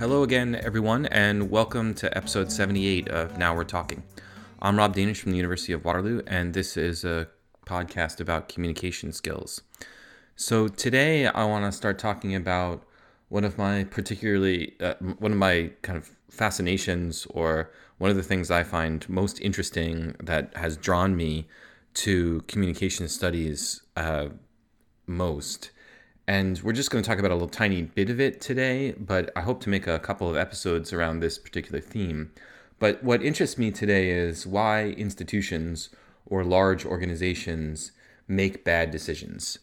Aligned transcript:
Hello 0.00 0.22
again, 0.22 0.54
everyone, 0.54 1.04
and 1.04 1.50
welcome 1.50 1.92
to 1.96 2.16
episode 2.16 2.50
78 2.50 3.10
of 3.10 3.36
Now 3.36 3.54
We're 3.54 3.64
Talking. 3.64 4.02
I'm 4.62 4.78
Rob 4.78 4.96
Danisch 4.96 5.18
from 5.18 5.32
the 5.32 5.36
University 5.36 5.74
of 5.74 5.84
Waterloo, 5.84 6.22
and 6.26 6.54
this 6.54 6.78
is 6.78 7.04
a 7.04 7.28
podcast 7.66 8.18
about 8.18 8.48
communication 8.48 9.12
skills. 9.12 9.60
So 10.36 10.68
today 10.68 11.26
I 11.26 11.44
want 11.44 11.66
to 11.66 11.72
start 11.72 11.98
talking 11.98 12.34
about 12.34 12.82
one 13.28 13.44
of 13.44 13.58
my 13.58 13.84
particularly, 13.84 14.74
uh, 14.80 14.94
one 15.18 15.32
of 15.32 15.38
my 15.38 15.72
kind 15.82 15.98
of 15.98 16.12
fascinations, 16.30 17.26
or 17.28 17.70
one 17.98 18.10
of 18.10 18.16
the 18.16 18.22
things 18.22 18.50
I 18.50 18.62
find 18.62 19.06
most 19.06 19.38
interesting 19.42 20.16
that 20.18 20.56
has 20.56 20.78
drawn 20.78 21.14
me 21.14 21.46
to 21.96 22.40
communication 22.48 23.06
studies 23.06 23.82
uh, 23.98 24.28
most. 25.06 25.72
And 26.30 26.60
we're 26.62 26.74
just 26.74 26.92
going 26.92 27.02
to 27.02 27.08
talk 27.08 27.18
about 27.18 27.32
a 27.32 27.34
little 27.34 27.48
tiny 27.48 27.82
bit 27.82 28.08
of 28.08 28.20
it 28.20 28.40
today, 28.40 28.92
but 28.92 29.32
I 29.34 29.40
hope 29.40 29.60
to 29.62 29.68
make 29.68 29.88
a 29.88 29.98
couple 29.98 30.30
of 30.30 30.36
episodes 30.36 30.92
around 30.92 31.18
this 31.18 31.38
particular 31.38 31.80
theme. 31.80 32.30
But 32.78 33.02
what 33.02 33.20
interests 33.20 33.58
me 33.58 33.72
today 33.72 34.10
is 34.10 34.46
why 34.46 34.90
institutions 34.90 35.88
or 36.26 36.44
large 36.44 36.86
organizations 36.86 37.90
make 38.28 38.62
bad 38.62 38.92
decisions. 38.92 39.58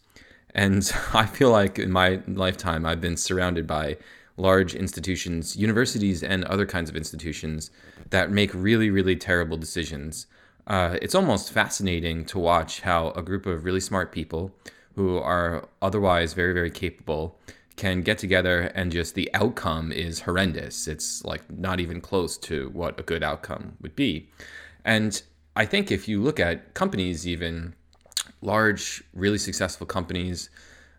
And 0.53 0.91
I 1.13 1.25
feel 1.25 1.51
like 1.51 1.79
in 1.79 1.89
my 1.89 2.19
lifetime, 2.27 2.85
I've 2.85 2.99
been 2.99 3.15
surrounded 3.15 3.65
by 3.65 3.95
large 4.35 4.75
institutions, 4.75 5.55
universities, 5.55 6.21
and 6.21 6.43
other 6.43 6.65
kinds 6.65 6.89
of 6.89 6.97
institutions 6.97 7.71
that 8.09 8.29
make 8.29 8.53
really, 8.53 8.89
really 8.89 9.15
terrible 9.15 9.55
decisions. 9.55 10.27
Uh, 10.67 10.97
it's 11.01 11.15
almost 11.15 11.49
fascinating 11.49 12.25
to 12.25 12.37
watch 12.37 12.81
how 12.81 13.11
a 13.11 13.21
group 13.21 13.45
of 13.45 13.63
really 13.63 13.79
smart 13.79 14.11
people 14.11 14.51
who 14.97 15.15
are 15.19 15.69
otherwise 15.79 16.33
very, 16.33 16.53
very 16.53 16.71
capable 16.71 17.37
can 17.75 18.01
get 18.01 18.17
together 18.17 18.61
and 18.73 18.91
just 18.91 19.13
the 19.13 19.29
outcome 19.35 19.91
is 19.91 20.21
horrendous. 20.21 20.87
It's 20.87 21.23
like 21.23 21.43
not 21.51 21.79
even 21.79 22.01
close 22.01 22.35
to 22.39 22.69
what 22.69 22.99
a 22.99 23.03
good 23.03 23.21
outcome 23.21 23.77
would 23.79 23.95
be. 23.95 24.27
And 24.83 25.21
I 25.55 25.65
think 25.65 25.91
if 25.91 26.07
you 26.07 26.19
look 26.19 26.39
at 26.39 26.73
companies, 26.73 27.27
even 27.27 27.75
large, 28.41 29.03
really 29.13 29.37
successful 29.37 29.85
companies, 29.85 30.49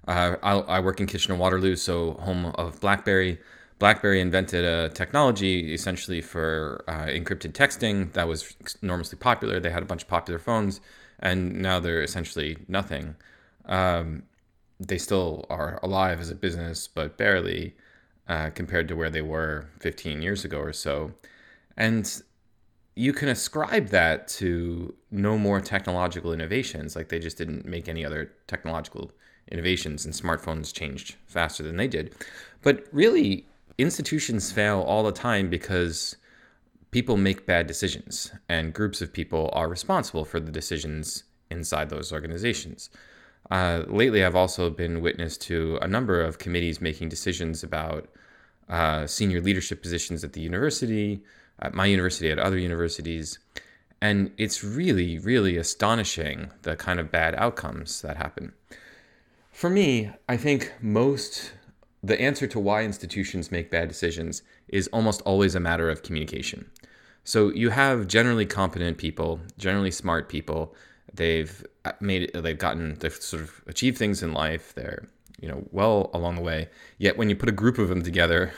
uh, 0.07 0.37
I, 0.45 0.53
I 0.77 0.79
work 0.79 1.01
in 1.01 1.09
Kitchener 1.09 1.35
Waterloo, 1.35 1.75
so 1.75 2.13
home 2.21 2.47
of 2.55 2.81
BlackBerry. 2.81 3.41
BlackBerry 3.81 4.21
invented 4.21 4.65
a 4.65 4.91
technology 4.91 5.75
essentially 5.75 6.21
for 6.21 6.85
uh, 6.87 7.07
encrypted 7.07 7.53
texting 7.53 8.13
that 8.13 8.29
was 8.29 8.55
enormously 8.81 9.19
popular. 9.19 9.58
They 9.58 9.70
had 9.70 9.83
a 9.83 9.87
bunch 9.87 10.03
of 10.03 10.08
popular 10.08 10.39
phones, 10.39 10.81
and 11.19 11.61
now 11.61 11.81
they're 11.81 12.03
essentially 12.03 12.58
nothing. 12.69 13.17
Um, 13.68 14.24
they 14.80 14.98
still 14.98 15.45
are 15.51 15.79
alive 15.83 16.20
as 16.20 16.30
a 16.30 16.34
business, 16.34 16.89
but 16.89 17.17
barely 17.17 17.74
uh, 18.29 18.51
compared 18.51 18.89
to 18.89 18.96
where 18.96 19.11
they 19.11 19.23
were 19.23 19.68
15 19.80 20.23
years 20.23 20.45
ago 20.45 20.58
or 20.58 20.73
so. 20.73 21.12
And 21.77 22.23
you 22.95 23.12
can 23.12 23.28
ascribe 23.28 23.89
that 23.89 24.27
to 24.27 24.95
no 25.11 25.39
more 25.39 25.61
technological 25.61 26.33
innovations. 26.33 26.96
Like 26.96 27.08
they 27.08 27.18
just 27.18 27.39
didn't 27.39 27.64
make 27.64 27.89
any 27.89 28.05
other 28.05 28.33
technological 28.46 29.12
innovations, 29.51 30.05
and 30.05 30.12
smartphones 30.12 30.74
changed 30.74 31.17
faster 31.27 31.62
than 31.62 31.77
they 31.77 31.89
did. 31.89 32.14
But 32.62 32.86
really, 32.92 33.46
institutions 33.78 34.52
fail 34.52 34.80
all 34.80 35.05
the 35.05 35.12
time 35.12 35.48
because 35.48 36.17
people 36.90 37.17
make 37.17 37.46
bad 37.46 37.67
decisions, 37.67 38.33
and 38.48 38.74
groups 38.74 39.01
of 39.01 39.12
people 39.12 39.51
are 39.52 39.68
responsible 39.68 40.24
for 40.24 40.40
the 40.40 40.52
decisions 40.52 41.24
inside 41.51 41.90
those 41.90 42.12
organizations. 42.12 42.90
Uh, 43.51 43.85
lately, 43.86 44.25
I've 44.25 44.36
also 44.36 44.70
been 44.70 45.01
witness 45.01 45.36
to 45.39 45.79
a 45.81 45.89
number 45.89 46.20
of 46.20 46.39
committees 46.39 46.81
making 46.81 47.09
decisions 47.09 47.63
about 47.63 48.09
uh, 48.69 49.07
senior 49.07 49.41
leadership 49.41 49.83
positions 49.83 50.23
at 50.23 50.35
the 50.35 50.41
university, 50.41 51.23
at 51.61 51.75
my 51.75 51.87
university, 51.87 52.31
at 52.31 52.39
other 52.39 52.58
universities. 52.58 53.39
And 54.01 54.31
it's 54.37 54.63
really, 54.63 55.19
really 55.19 55.57
astonishing 55.57 56.51
the 56.63 56.77
kind 56.77 57.01
of 57.01 57.11
bad 57.11 57.35
outcomes 57.37 58.03
that 58.03 58.17
happen. 58.17 58.53
For 59.51 59.70
me, 59.70 60.11
I 60.29 60.37
think 60.37 60.73
most 60.81 61.53
the 62.03 62.20
answer 62.20 62.47
to 62.47 62.61
why 62.61 62.85
institutions 62.85 63.51
make 63.51 63.70
bad 63.70 63.89
decisions 63.89 64.42
is 64.69 64.89
almost 64.92 65.20
always 65.23 65.55
a 65.55 65.61
matter 65.61 65.91
of 65.91 66.03
communication. 66.03 66.70
So 67.25 67.53
you 67.53 67.70
have 67.70 68.07
generally 68.07 68.47
competent 68.47 68.98
people, 68.98 69.41
generally 69.58 69.91
smart 69.91 70.29
people. 70.29 70.75
They've 71.13 71.67
made 72.01 72.23
it, 72.24 72.42
they've 72.42 72.58
gotten, 72.58 72.96
they've 72.98 73.14
sort 73.14 73.42
of 73.42 73.63
achieved 73.67 73.98
things 73.98 74.23
in 74.23 74.33
life. 74.33 74.74
They're, 74.74 75.08
you 75.41 75.48
know, 75.48 75.64
well 75.70 76.11
along 76.13 76.36
the 76.36 76.42
way. 76.42 76.69
Yet 76.98 77.17
when 77.17 77.29
you 77.30 77.36
put 77.36 77.48
a 77.48 77.52
group 77.52 77.79
of 77.79 77.89
them 77.89 78.02
together, 78.02 78.52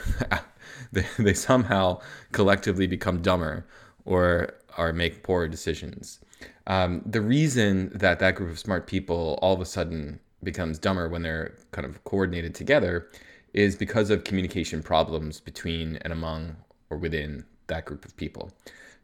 they, 0.91 1.05
they 1.17 1.33
somehow 1.33 2.01
collectively 2.31 2.87
become 2.87 3.21
dumber 3.21 3.65
or 4.05 4.53
or 4.77 4.93
make 4.93 5.23
poor 5.23 5.47
decisions. 5.47 6.19
Um, 6.67 7.01
the 7.05 7.21
reason 7.21 7.91
that 7.93 8.19
that 8.19 8.35
group 8.35 8.49
of 8.49 8.59
smart 8.59 8.87
people 8.87 9.37
all 9.41 9.53
of 9.53 9.61
a 9.61 9.65
sudden 9.65 10.19
becomes 10.43 10.79
dumber 10.79 11.09
when 11.09 11.21
they're 11.21 11.55
kind 11.71 11.85
of 11.85 12.03
coordinated 12.03 12.55
together 12.55 13.09
is 13.53 13.75
because 13.75 14.09
of 14.09 14.23
communication 14.23 14.81
problems 14.81 15.39
between 15.39 15.97
and 15.97 16.13
among 16.13 16.55
or 16.89 16.97
within 16.97 17.45
that 17.67 17.85
group 17.85 18.05
of 18.05 18.15
people. 18.15 18.51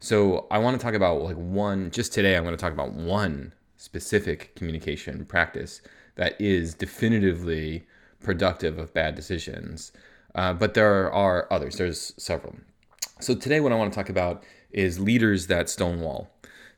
So 0.00 0.46
I 0.50 0.58
want 0.58 0.78
to 0.78 0.84
talk 0.84 0.94
about 0.94 1.22
like 1.22 1.36
one 1.36 1.90
just 1.90 2.12
today 2.12 2.36
I'm 2.36 2.44
going 2.44 2.56
to 2.56 2.60
talk 2.60 2.72
about 2.72 2.92
one 2.92 3.52
specific 3.76 4.54
communication 4.54 5.24
practice 5.24 5.80
that 6.14 6.40
is 6.40 6.74
definitively 6.74 7.86
productive 8.20 8.78
of 8.78 8.94
bad 8.94 9.14
decisions. 9.14 9.92
Uh, 10.34 10.52
but 10.52 10.74
there 10.74 11.12
are 11.12 11.52
others. 11.52 11.76
There's 11.76 12.12
several. 12.16 12.56
So 13.20 13.34
today 13.34 13.60
what 13.60 13.72
I 13.72 13.76
want 13.76 13.92
to 13.92 13.96
talk 13.96 14.08
about 14.08 14.44
is 14.70 15.00
leaders 15.00 15.46
that 15.48 15.68
stonewall. 15.68 16.30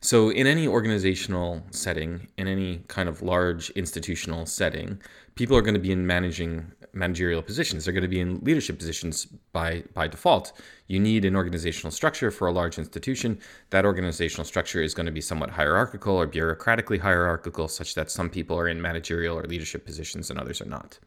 So, 0.03 0.31
in 0.31 0.47
any 0.47 0.67
organizational 0.67 1.61
setting, 1.69 2.27
in 2.35 2.47
any 2.47 2.83
kind 2.87 3.07
of 3.07 3.21
large 3.21 3.69
institutional 3.71 4.47
setting, 4.47 4.99
people 5.35 5.55
are 5.55 5.61
going 5.61 5.75
to 5.75 5.79
be 5.79 5.91
in 5.91 6.07
managing 6.07 6.71
managerial 6.93 7.41
positions. 7.41 7.85
They're 7.85 7.93
going 7.93 8.01
to 8.03 8.07
be 8.07 8.19
in 8.19 8.39
leadership 8.39 8.77
positions 8.77 9.25
by 9.53 9.83
by 9.93 10.07
default. 10.07 10.53
You 10.87 10.99
need 10.99 11.25
an 11.25 11.35
organizational 11.35 11.91
structure 11.91 12.31
for 12.31 12.47
a 12.47 12.51
large 12.51 12.77
institution. 12.77 13.39
That 13.69 13.85
organizational 13.85 14.45
structure 14.45 14.81
is 14.81 14.93
going 14.93 15.05
to 15.05 15.11
be 15.11 15.21
somewhat 15.21 15.51
hierarchical 15.51 16.15
or 16.15 16.27
bureaucratically 16.27 16.99
hierarchical, 16.99 17.67
such 17.67 17.95
that 17.95 18.11
some 18.11 18.29
people 18.29 18.59
are 18.59 18.67
in 18.67 18.81
managerial 18.81 19.37
or 19.37 19.43
leadership 19.43 19.85
positions 19.85 20.29
and 20.29 20.39
others 20.39 20.61
are 20.61 20.65
not. 20.65 20.99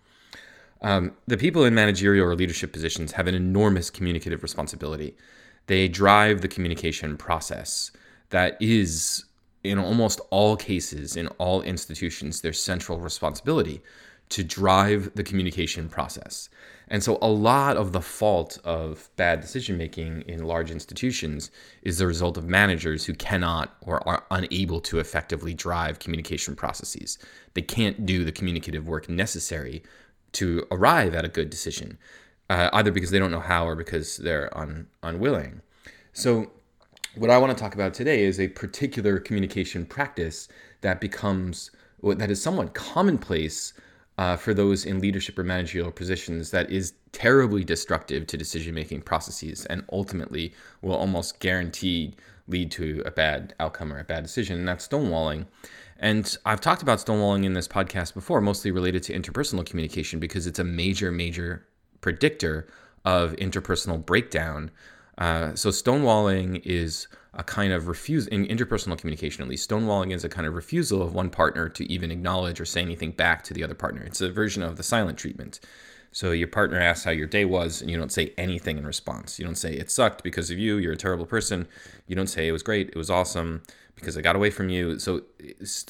Um, 0.82 1.12
the 1.26 1.38
people 1.38 1.64
in 1.64 1.74
managerial 1.74 2.26
or 2.28 2.34
leadership 2.34 2.72
positions 2.72 3.12
have 3.12 3.26
an 3.26 3.34
enormous 3.34 3.90
communicative 3.90 4.42
responsibility. 4.42 5.16
They 5.66 5.88
drive 5.88 6.42
the 6.42 6.48
communication 6.48 7.16
process 7.16 7.90
that 8.30 8.56
is, 8.60 9.24
in 9.62 9.78
almost 9.78 10.20
all 10.30 10.56
cases, 10.56 11.16
in 11.16 11.28
all 11.38 11.62
institutions, 11.62 12.42
their 12.42 12.52
central 12.52 12.98
responsibility 12.98 13.80
to 14.30 14.42
drive 14.42 15.10
the 15.14 15.22
communication 15.22 15.88
process. 15.88 16.48
And 16.88 17.02
so, 17.02 17.18
a 17.22 17.28
lot 17.28 17.76
of 17.76 17.92
the 17.92 18.00
fault 18.00 18.58
of 18.62 19.08
bad 19.16 19.40
decision 19.40 19.78
making 19.78 20.22
in 20.22 20.44
large 20.44 20.70
institutions 20.70 21.50
is 21.82 21.98
the 21.98 22.06
result 22.06 22.36
of 22.36 22.44
managers 22.44 23.06
who 23.06 23.14
cannot 23.14 23.74
or 23.80 24.06
are 24.06 24.24
unable 24.30 24.80
to 24.82 24.98
effectively 24.98 25.54
drive 25.54 25.98
communication 25.98 26.54
processes. 26.54 27.18
They 27.54 27.62
can't 27.62 28.04
do 28.04 28.24
the 28.24 28.32
communicative 28.32 28.86
work 28.86 29.08
necessary 29.08 29.82
to 30.32 30.66
arrive 30.70 31.14
at 31.14 31.24
a 31.24 31.28
good 31.28 31.48
decision, 31.48 31.96
uh, 32.50 32.68
either 32.74 32.92
because 32.92 33.10
they 33.10 33.18
don't 33.18 33.30
know 33.30 33.40
how 33.40 33.66
or 33.66 33.76
because 33.76 34.18
they're 34.18 34.56
un- 34.56 34.86
unwilling. 35.02 35.62
So, 36.12 36.50
what 37.14 37.30
I 37.30 37.38
want 37.38 37.56
to 37.56 37.62
talk 37.62 37.74
about 37.74 37.94
today 37.94 38.24
is 38.24 38.38
a 38.38 38.48
particular 38.48 39.20
communication 39.20 39.86
practice 39.86 40.48
that 40.82 41.00
becomes 41.00 41.70
that 42.02 42.30
is 42.30 42.42
somewhat 42.42 42.74
commonplace 42.74 43.72
uh, 44.18 44.36
for 44.36 44.54
those 44.54 44.84
in 44.84 45.00
leadership 45.00 45.38
or 45.38 45.44
managerial 45.44 45.90
positions 45.90 46.50
that 46.50 46.70
is 46.70 46.94
terribly 47.12 47.64
destructive 47.64 48.26
to 48.26 48.36
decision 48.36 48.74
making 48.74 49.02
processes 49.02 49.66
and 49.66 49.84
ultimately 49.92 50.52
will 50.82 50.94
almost 50.94 51.40
guarantee 51.40 52.14
lead 52.46 52.70
to 52.70 53.02
a 53.06 53.10
bad 53.10 53.54
outcome 53.58 53.92
or 53.92 53.98
a 53.98 54.04
bad 54.04 54.22
decision, 54.22 54.58
and 54.58 54.68
that's 54.68 54.86
stonewalling. 54.86 55.46
And 55.98 56.36
I've 56.44 56.60
talked 56.60 56.82
about 56.82 56.98
stonewalling 56.98 57.44
in 57.44 57.54
this 57.54 57.68
podcast 57.68 58.14
before, 58.14 58.40
mostly 58.40 58.70
related 58.70 59.02
to 59.04 59.18
interpersonal 59.18 59.64
communication 59.64 60.20
because 60.20 60.46
it's 60.46 60.58
a 60.58 60.64
major, 60.64 61.10
major 61.10 61.66
predictor 62.00 62.66
of 63.04 63.32
interpersonal 63.36 64.04
breakdown 64.04 64.70
uh, 65.18 65.54
so 65.54 65.70
stonewalling 65.70 66.60
is 66.64 67.06
a 67.36 67.42
kind 67.42 67.72
of 67.72 67.88
refuse 67.88 68.26
in 68.28 68.46
interpersonal 68.46 68.96
communication 68.96 69.42
at 69.42 69.48
least 69.48 69.68
stonewalling 69.68 70.12
is 70.12 70.24
a 70.24 70.28
kind 70.28 70.46
of 70.46 70.54
refusal 70.54 71.02
of 71.02 71.14
one 71.14 71.30
partner 71.30 71.68
to 71.68 71.90
even 71.90 72.10
acknowledge 72.10 72.60
or 72.60 72.64
say 72.64 72.80
anything 72.80 73.10
back 73.10 73.42
to 73.44 73.54
the 73.54 73.64
other 73.64 73.74
partner. 73.74 74.02
It's 74.02 74.20
a 74.20 74.30
version 74.30 74.62
of 74.62 74.76
the 74.76 74.82
silent 74.82 75.18
treatment. 75.18 75.60
So 76.12 76.30
your 76.30 76.46
partner 76.46 76.78
asks 76.78 77.04
how 77.04 77.10
your 77.10 77.26
day 77.26 77.44
was 77.44 77.80
and 77.80 77.90
you 77.90 77.96
don't 77.98 78.12
say 78.12 78.32
anything 78.38 78.78
in 78.78 78.86
response. 78.86 79.38
You 79.38 79.44
don't 79.44 79.56
say 79.56 79.74
it 79.74 79.90
sucked 79.90 80.22
because 80.22 80.48
of 80.50 80.58
you. 80.58 80.76
You're 80.76 80.92
a 80.92 80.96
terrible 80.96 81.26
person. 81.26 81.66
You 82.06 82.14
don't 82.14 82.28
say 82.28 82.46
it 82.46 82.52
was 82.52 82.62
great. 82.62 82.88
It 82.90 82.96
was 82.96 83.10
awesome 83.10 83.62
because 83.96 84.16
i 84.16 84.20
got 84.20 84.36
away 84.36 84.50
from 84.50 84.68
you. 84.68 84.98
So 84.98 85.22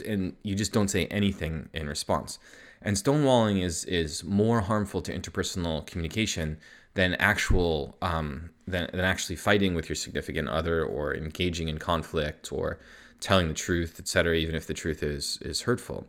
and 0.06 0.34
you 0.42 0.54
just 0.54 0.72
don't 0.72 0.88
say 0.88 1.06
anything 1.06 1.68
in 1.74 1.88
response. 1.88 2.38
And 2.80 2.96
stonewalling 2.96 3.62
is 3.62 3.84
is 3.84 4.24
more 4.24 4.62
harmful 4.62 5.02
to 5.02 5.12
interpersonal 5.12 5.86
communication 5.86 6.58
than 6.94 7.14
actual 7.16 7.96
um, 8.00 8.50
than, 8.66 8.88
than 8.92 9.00
actually 9.00 9.36
fighting 9.36 9.74
with 9.74 9.88
your 9.88 9.96
significant 9.96 10.48
other 10.48 10.84
or 10.84 11.14
engaging 11.14 11.68
in 11.68 11.78
conflict 11.78 12.52
or 12.52 12.78
telling 13.20 13.48
the 13.48 13.54
truth, 13.54 13.96
etc., 13.98 14.36
even 14.36 14.54
if 14.54 14.66
the 14.66 14.74
truth 14.74 15.02
is 15.02 15.38
is 15.42 15.62
hurtful. 15.62 16.06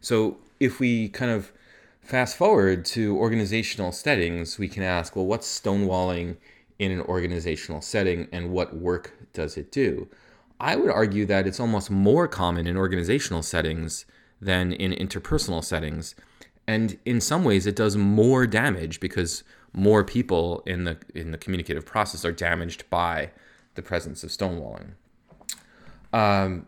So 0.00 0.38
if 0.60 0.80
we 0.80 1.08
kind 1.08 1.30
of 1.30 1.52
fast 2.00 2.36
forward 2.36 2.84
to 2.86 3.16
organizational 3.16 3.92
settings, 3.92 4.58
we 4.58 4.68
can 4.68 4.82
ask, 4.82 5.16
well, 5.16 5.26
what's 5.26 5.60
stonewalling 5.60 6.36
in 6.78 6.92
an 6.92 7.00
organizational 7.02 7.80
setting 7.80 8.28
and 8.32 8.50
what 8.50 8.76
work 8.76 9.12
does 9.32 9.56
it 9.56 9.72
do? 9.72 10.08
I 10.60 10.76
would 10.76 10.90
argue 10.90 11.26
that 11.26 11.46
it's 11.46 11.60
almost 11.60 11.90
more 11.90 12.28
common 12.28 12.66
in 12.66 12.76
organizational 12.76 13.42
settings 13.42 14.06
than 14.40 14.72
in 14.72 14.92
interpersonal 14.92 15.64
settings. 15.64 16.14
And 16.66 16.98
in 17.04 17.20
some 17.20 17.44
ways, 17.44 17.66
it 17.66 17.76
does 17.76 17.96
more 17.96 18.46
damage 18.46 19.00
because 19.00 19.42
more 19.76 20.02
people 20.02 20.62
in 20.66 20.84
the 20.84 20.96
in 21.14 21.30
the 21.30 21.38
communicative 21.38 21.84
process 21.86 22.24
are 22.24 22.32
damaged 22.32 22.88
by 22.90 23.30
the 23.74 23.82
presence 23.82 24.24
of 24.24 24.30
stonewalling. 24.30 24.92
Um, 26.12 26.66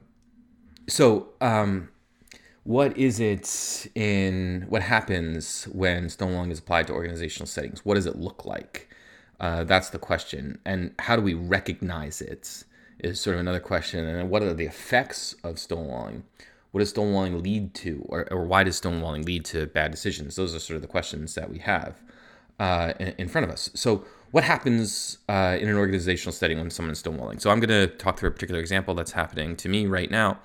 so, 0.86 1.30
um, 1.40 1.88
what 2.64 2.96
is 2.98 3.18
it 3.18 3.88
in 3.94 4.66
what 4.68 4.82
happens 4.82 5.64
when 5.72 6.04
stonewalling 6.04 6.50
is 6.50 6.58
applied 6.58 6.86
to 6.88 6.92
organizational 6.92 7.46
settings? 7.46 7.84
What 7.84 7.94
does 7.94 8.06
it 8.06 8.16
look 8.16 8.44
like? 8.44 8.90
Uh, 9.40 9.64
that's 9.64 9.88
the 9.88 9.98
question. 9.98 10.58
And 10.66 10.92
how 10.98 11.16
do 11.16 11.22
we 11.22 11.34
recognize 11.34 12.20
it? 12.20 12.64
Is 12.98 13.20
sort 13.20 13.34
of 13.34 13.40
another 13.40 13.60
question. 13.60 14.04
And 14.04 14.28
what 14.28 14.42
are 14.42 14.52
the 14.52 14.66
effects 14.66 15.34
of 15.44 15.54
stonewalling? 15.54 16.24
What 16.72 16.80
does 16.80 16.92
stonewalling 16.92 17.42
lead 17.42 17.72
to, 17.76 18.04
or, 18.06 18.30
or 18.30 18.44
why 18.44 18.64
does 18.64 18.78
stonewalling 18.78 19.24
lead 19.24 19.44
to 19.46 19.66
bad 19.66 19.92
decisions? 19.92 20.36
Those 20.36 20.54
are 20.54 20.58
sort 20.58 20.76
of 20.76 20.82
the 20.82 20.88
questions 20.88 21.34
that 21.36 21.48
we 21.48 21.58
have 21.60 22.02
uh, 22.58 22.92
in, 22.98 23.28
front 23.28 23.44
of 23.44 23.50
us. 23.50 23.70
So, 23.74 24.04
what 24.30 24.44
happens 24.44 25.18
uh, 25.28 25.56
in 25.60 25.68
an 25.68 25.76
organizational 25.76 26.32
setting 26.32 26.58
when 26.58 26.70
someone 26.70 26.94
someone's 26.94 27.20
stonewalling? 27.20 27.40
So, 27.40 27.50
I'm 27.50 27.60
going 27.60 27.68
to 27.68 27.94
talk 27.96 28.18
through 28.18 28.30
a 28.30 28.32
particular 28.32 28.60
example 28.60 28.94
that's 28.94 29.12
happening 29.12 29.56
to 29.56 29.68
me 29.68 29.86
right 29.86 30.10
now. 30.10 30.38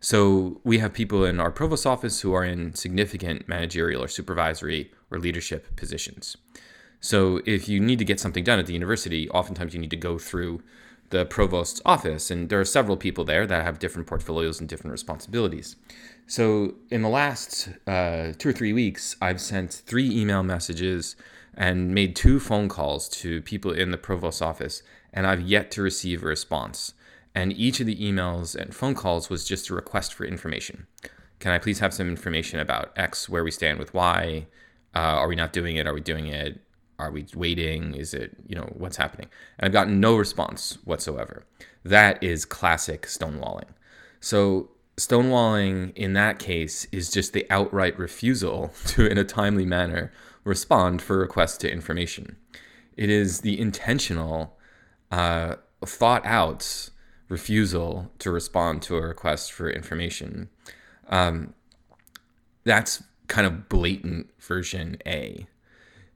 So, 0.00 0.60
we 0.64 0.78
have 0.78 0.92
people 0.92 1.24
in 1.24 1.40
our 1.40 1.50
provost 1.50 1.86
office 1.86 2.20
who 2.20 2.32
are 2.32 2.44
in 2.44 2.74
significant 2.74 3.48
managerial 3.48 4.02
or 4.02 4.08
supervisory 4.08 4.92
or 5.10 5.18
leadership 5.18 5.76
positions. 5.76 6.36
So, 7.00 7.40
if 7.46 7.68
you 7.68 7.80
need 7.80 7.98
to 7.98 8.04
get 8.04 8.18
something 8.18 8.44
done 8.44 8.58
at 8.58 8.66
the 8.66 8.72
university, 8.72 9.28
oftentimes 9.30 9.74
you 9.74 9.80
need 9.80 9.90
to 9.90 9.96
go 9.96 10.18
through 10.18 10.62
the 11.10 11.24
provost's 11.24 11.80
office, 11.86 12.30
and 12.30 12.48
there 12.48 12.60
are 12.60 12.64
several 12.64 12.96
people 12.96 13.24
there 13.24 13.46
that 13.46 13.64
have 13.64 13.78
different 13.78 14.06
portfolios 14.06 14.60
and 14.60 14.68
different 14.68 14.92
responsibilities. 14.92 15.76
So, 16.26 16.74
in 16.90 17.02
the 17.02 17.08
last 17.08 17.70
uh, 17.86 18.32
two 18.36 18.50
or 18.50 18.52
three 18.52 18.72
weeks, 18.72 19.16
I've 19.20 19.40
sent 19.40 19.72
three 19.72 20.10
email 20.10 20.42
messages 20.42 21.16
and 21.58 21.92
made 21.92 22.14
two 22.14 22.38
phone 22.38 22.68
calls 22.68 23.08
to 23.08 23.42
people 23.42 23.72
in 23.72 23.90
the 23.90 23.98
provost's 23.98 24.40
office, 24.40 24.82
and 25.12 25.26
I've 25.26 25.40
yet 25.40 25.72
to 25.72 25.82
receive 25.82 26.22
a 26.22 26.26
response. 26.26 26.94
And 27.34 27.52
each 27.52 27.80
of 27.80 27.86
the 27.86 27.96
emails 27.96 28.54
and 28.54 28.74
phone 28.74 28.94
calls 28.94 29.28
was 29.28 29.46
just 29.46 29.68
a 29.68 29.74
request 29.74 30.14
for 30.14 30.24
information. 30.24 30.86
Can 31.40 31.50
I 31.50 31.58
please 31.58 31.80
have 31.80 31.92
some 31.92 32.08
information 32.08 32.60
about 32.60 32.92
X, 32.96 33.28
where 33.28 33.42
we 33.42 33.50
stand 33.50 33.80
with 33.80 33.92
Y? 33.92 34.46
Uh, 34.94 34.98
are 34.98 35.28
we 35.28 35.34
not 35.34 35.52
doing 35.52 35.76
it? 35.76 35.86
Are 35.86 35.94
we 35.94 36.00
doing 36.00 36.28
it? 36.28 36.60
Are 37.00 37.10
we 37.10 37.26
waiting? 37.34 37.94
Is 37.94 38.14
it, 38.14 38.36
you 38.46 38.54
know, 38.54 38.72
what's 38.76 38.96
happening? 38.96 39.28
And 39.58 39.66
I've 39.66 39.72
gotten 39.72 40.00
no 40.00 40.16
response 40.16 40.78
whatsoever. 40.84 41.44
That 41.84 42.22
is 42.22 42.44
classic 42.44 43.02
stonewalling. 43.02 43.68
So, 44.20 44.70
stonewalling 44.96 45.92
in 45.96 46.12
that 46.12 46.38
case 46.38 46.86
is 46.90 47.10
just 47.10 47.32
the 47.32 47.46
outright 47.50 47.98
refusal 47.98 48.72
to, 48.86 49.06
in 49.06 49.18
a 49.18 49.24
timely 49.24 49.66
manner, 49.66 50.12
respond 50.48 51.02
for 51.02 51.18
requests 51.18 51.58
to 51.58 51.70
information. 51.70 52.36
It 52.96 53.10
is 53.10 53.40
the 53.42 53.60
intentional, 53.60 54.56
uh, 55.10 55.56
thought 55.84 56.24
out 56.26 56.90
refusal 57.28 58.10
to 58.18 58.30
respond 58.30 58.82
to 58.82 58.96
a 58.96 59.02
request 59.02 59.52
for 59.52 59.70
information. 59.70 60.48
Um, 61.08 61.54
that's 62.64 63.02
kind 63.28 63.46
of 63.46 63.68
blatant 63.68 64.30
version 64.40 64.96
A. 65.06 65.46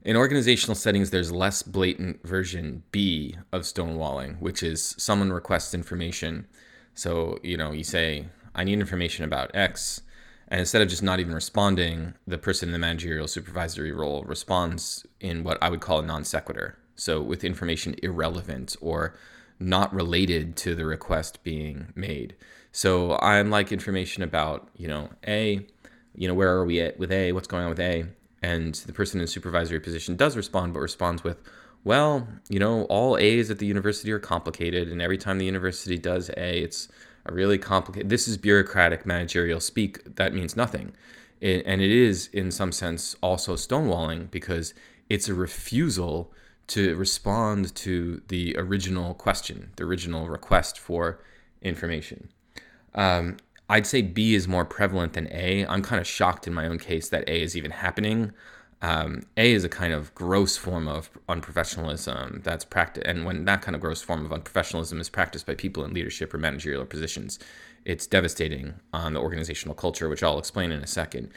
In 0.01 0.17
organizational 0.17 0.75
settings, 0.75 1.11
there's 1.11 1.31
less 1.31 1.63
blatant 1.63 2.27
version 2.27 2.83
B 2.91 3.37
of 3.53 3.61
stonewalling, 3.61 4.39
which 4.41 4.61
is 4.61 4.95
someone 4.97 5.31
requests 5.31 5.73
information. 5.73 6.47
So, 6.93 7.39
you 7.43 7.55
know, 7.55 7.71
you 7.71 7.83
say, 7.83 8.25
I 8.53 8.63
need 8.65 8.79
information 8.79 9.23
about 9.23 9.51
X. 9.55 10.01
And 10.47 10.59
instead 10.59 10.81
of 10.81 10.89
just 10.89 11.03
not 11.03 11.19
even 11.19 11.33
responding, 11.33 12.13
the 12.27 12.37
person 12.37 12.69
in 12.69 12.73
the 12.73 12.79
managerial 12.79 13.27
supervisory 13.27 13.91
role 13.91 14.23
responds 14.23 15.05
in 15.19 15.43
what 15.43 15.57
I 15.61 15.69
would 15.69 15.81
call 15.81 15.99
a 15.99 16.05
non 16.05 16.23
sequitur. 16.23 16.77
So, 16.95 17.21
with 17.21 17.43
information 17.43 17.95
irrelevant 18.03 18.75
or 18.81 19.15
not 19.59 19.93
related 19.93 20.55
to 20.57 20.75
the 20.75 20.85
request 20.85 21.43
being 21.43 21.87
made. 21.95 22.35
So, 22.71 23.17
I'm 23.19 23.49
like 23.49 23.71
information 23.71 24.21
about, 24.21 24.69
you 24.77 24.87
know, 24.87 25.09
A, 25.27 25.65
you 26.15 26.27
know, 26.27 26.33
where 26.33 26.51
are 26.55 26.65
we 26.65 26.81
at 26.81 26.99
with 26.99 27.11
A? 27.11 27.31
What's 27.31 27.47
going 27.47 27.63
on 27.63 27.69
with 27.69 27.79
A? 27.79 28.05
And 28.43 28.75
the 28.75 28.93
person 28.93 29.19
in 29.19 29.23
the 29.23 29.31
supervisory 29.31 29.79
position 29.79 30.15
does 30.15 30.35
respond, 30.37 30.73
but 30.73 30.81
responds 30.81 31.23
with, 31.23 31.37
well, 31.83 32.27
you 32.49 32.59
know, 32.59 32.83
all 32.83 33.17
A's 33.17 33.49
at 33.51 33.59
the 33.59 33.65
university 33.65 34.11
are 34.11 34.19
complicated, 34.19 34.89
and 34.89 35.01
every 35.01 35.17
time 35.17 35.37
the 35.37 35.45
university 35.45 35.97
does 35.97 36.29
A, 36.37 36.59
it's 36.59 36.87
a 37.25 37.33
really 37.33 37.57
complicated. 37.57 38.09
This 38.09 38.27
is 38.27 38.37
bureaucratic 38.37 39.05
managerial 39.05 39.59
speak 39.59 40.15
that 40.15 40.33
means 40.33 40.55
nothing, 40.55 40.93
it, 41.41 41.63
and 41.65 41.81
it 41.81 41.91
is 41.91 42.27
in 42.33 42.51
some 42.51 42.71
sense 42.71 43.15
also 43.21 43.55
stonewalling 43.55 44.31
because 44.31 44.73
it's 45.09 45.27
a 45.27 45.33
refusal 45.33 46.31
to 46.67 46.95
respond 46.95 47.75
to 47.75 48.21
the 48.29 48.55
original 48.57 49.13
question, 49.13 49.71
the 49.75 49.83
original 49.83 50.27
request 50.27 50.79
for 50.79 51.19
information. 51.61 52.29
Um, 52.95 53.37
I'd 53.69 53.87
say 53.87 54.01
B 54.01 54.35
is 54.35 54.47
more 54.47 54.65
prevalent 54.65 55.13
than 55.13 55.27
A. 55.31 55.65
I'm 55.65 55.81
kind 55.81 55.99
of 55.99 56.07
shocked 56.07 56.47
in 56.47 56.53
my 56.53 56.67
own 56.67 56.79
case 56.79 57.09
that 57.09 57.27
A 57.27 57.41
is 57.41 57.57
even 57.57 57.71
happening. 57.71 58.31
Um, 58.83 59.21
a 59.37 59.53
is 59.53 59.63
a 59.63 59.69
kind 59.69 59.93
of 59.93 60.13
gross 60.13 60.57
form 60.57 60.89
of 60.89 61.09
unprofessionalism 61.29 62.43
that's 62.43 62.65
practiced, 62.65 63.07
and 63.07 63.25
when 63.25 63.45
that 63.45 63.61
kind 63.61 63.75
of 63.75 63.81
gross 63.81 64.01
form 64.01 64.25
of 64.25 64.31
unprofessionalism 64.31 64.99
is 64.99 65.09
practiced 65.09 65.45
by 65.45 65.55
people 65.55 65.85
in 65.85 65.93
leadership 65.93 66.33
or 66.33 66.37
managerial 66.37 66.85
positions, 66.85 67.39
it's 67.85 68.05
devastating 68.05 68.73
on 68.93 69.13
the 69.13 69.21
organizational 69.21 69.73
culture, 69.73 70.09
which 70.09 70.21
I'll 70.21 70.37
explain 70.37 70.73
in 70.73 70.83
a 70.83 70.87
second. 70.87 71.31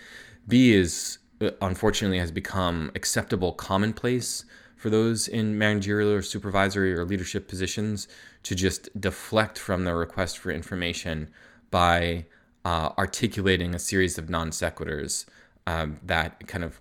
B 0.49 0.75
is 0.75 1.19
uh, 1.41 1.51
unfortunately 1.63 2.19
has 2.19 2.33
become 2.33 2.91
acceptable 2.97 3.53
commonplace 3.53 4.45
for 4.75 4.91
those 4.91 5.29
in 5.29 5.57
managerial 5.57 6.11
or 6.11 6.23
supervisory 6.23 6.95
or 6.95 7.05
leadership 7.05 7.47
positions 7.47 8.09
to 8.43 8.57
just 8.57 8.89
deflect 9.01 9.57
from 9.57 9.85
the 9.85 9.95
request 9.95 10.39
for 10.39 10.51
information 10.51 11.31
by 11.71 12.27
uh, 12.65 12.91
articulating 12.99 13.73
a 13.73 13.79
series 13.79 14.19
of 14.19 14.29
non 14.29 14.51
sequiturs 14.51 15.27
um, 15.69 16.01
that 16.03 16.47
kind 16.49 16.65
of 16.65 16.81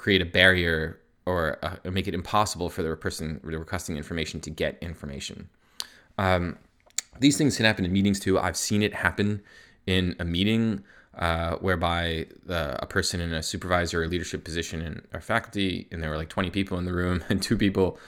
create 0.00 0.22
a 0.22 0.24
barrier 0.24 0.98
or 1.26 1.58
uh, 1.62 1.90
make 1.90 2.08
it 2.08 2.14
impossible 2.14 2.70
for 2.70 2.82
the 2.82 2.96
person 2.96 3.38
requesting 3.42 3.98
information 3.98 4.40
to 4.40 4.48
get 4.48 4.78
information. 4.80 5.50
Um, 6.16 6.56
these 7.18 7.36
things 7.36 7.58
can 7.58 7.66
happen 7.66 7.84
in 7.84 7.92
meetings 7.92 8.18
too. 8.18 8.38
I've 8.38 8.56
seen 8.56 8.82
it 8.82 8.94
happen 8.94 9.42
in 9.86 10.16
a 10.18 10.24
meeting 10.24 10.82
uh, 11.18 11.56
whereby 11.56 12.26
a 12.48 12.86
person 12.86 13.20
in 13.20 13.34
a 13.34 13.42
supervisor 13.42 14.02
or 14.02 14.08
leadership 14.08 14.42
position 14.42 14.80
in 14.80 15.02
our 15.12 15.20
faculty, 15.20 15.86
and 15.92 16.02
there 16.02 16.08
were 16.08 16.16
like 16.16 16.30
20 16.30 16.48
people 16.48 16.78
in 16.78 16.86
the 16.86 16.94
room, 16.94 17.22
and 17.28 17.42
two 17.42 17.58
people 17.58 17.98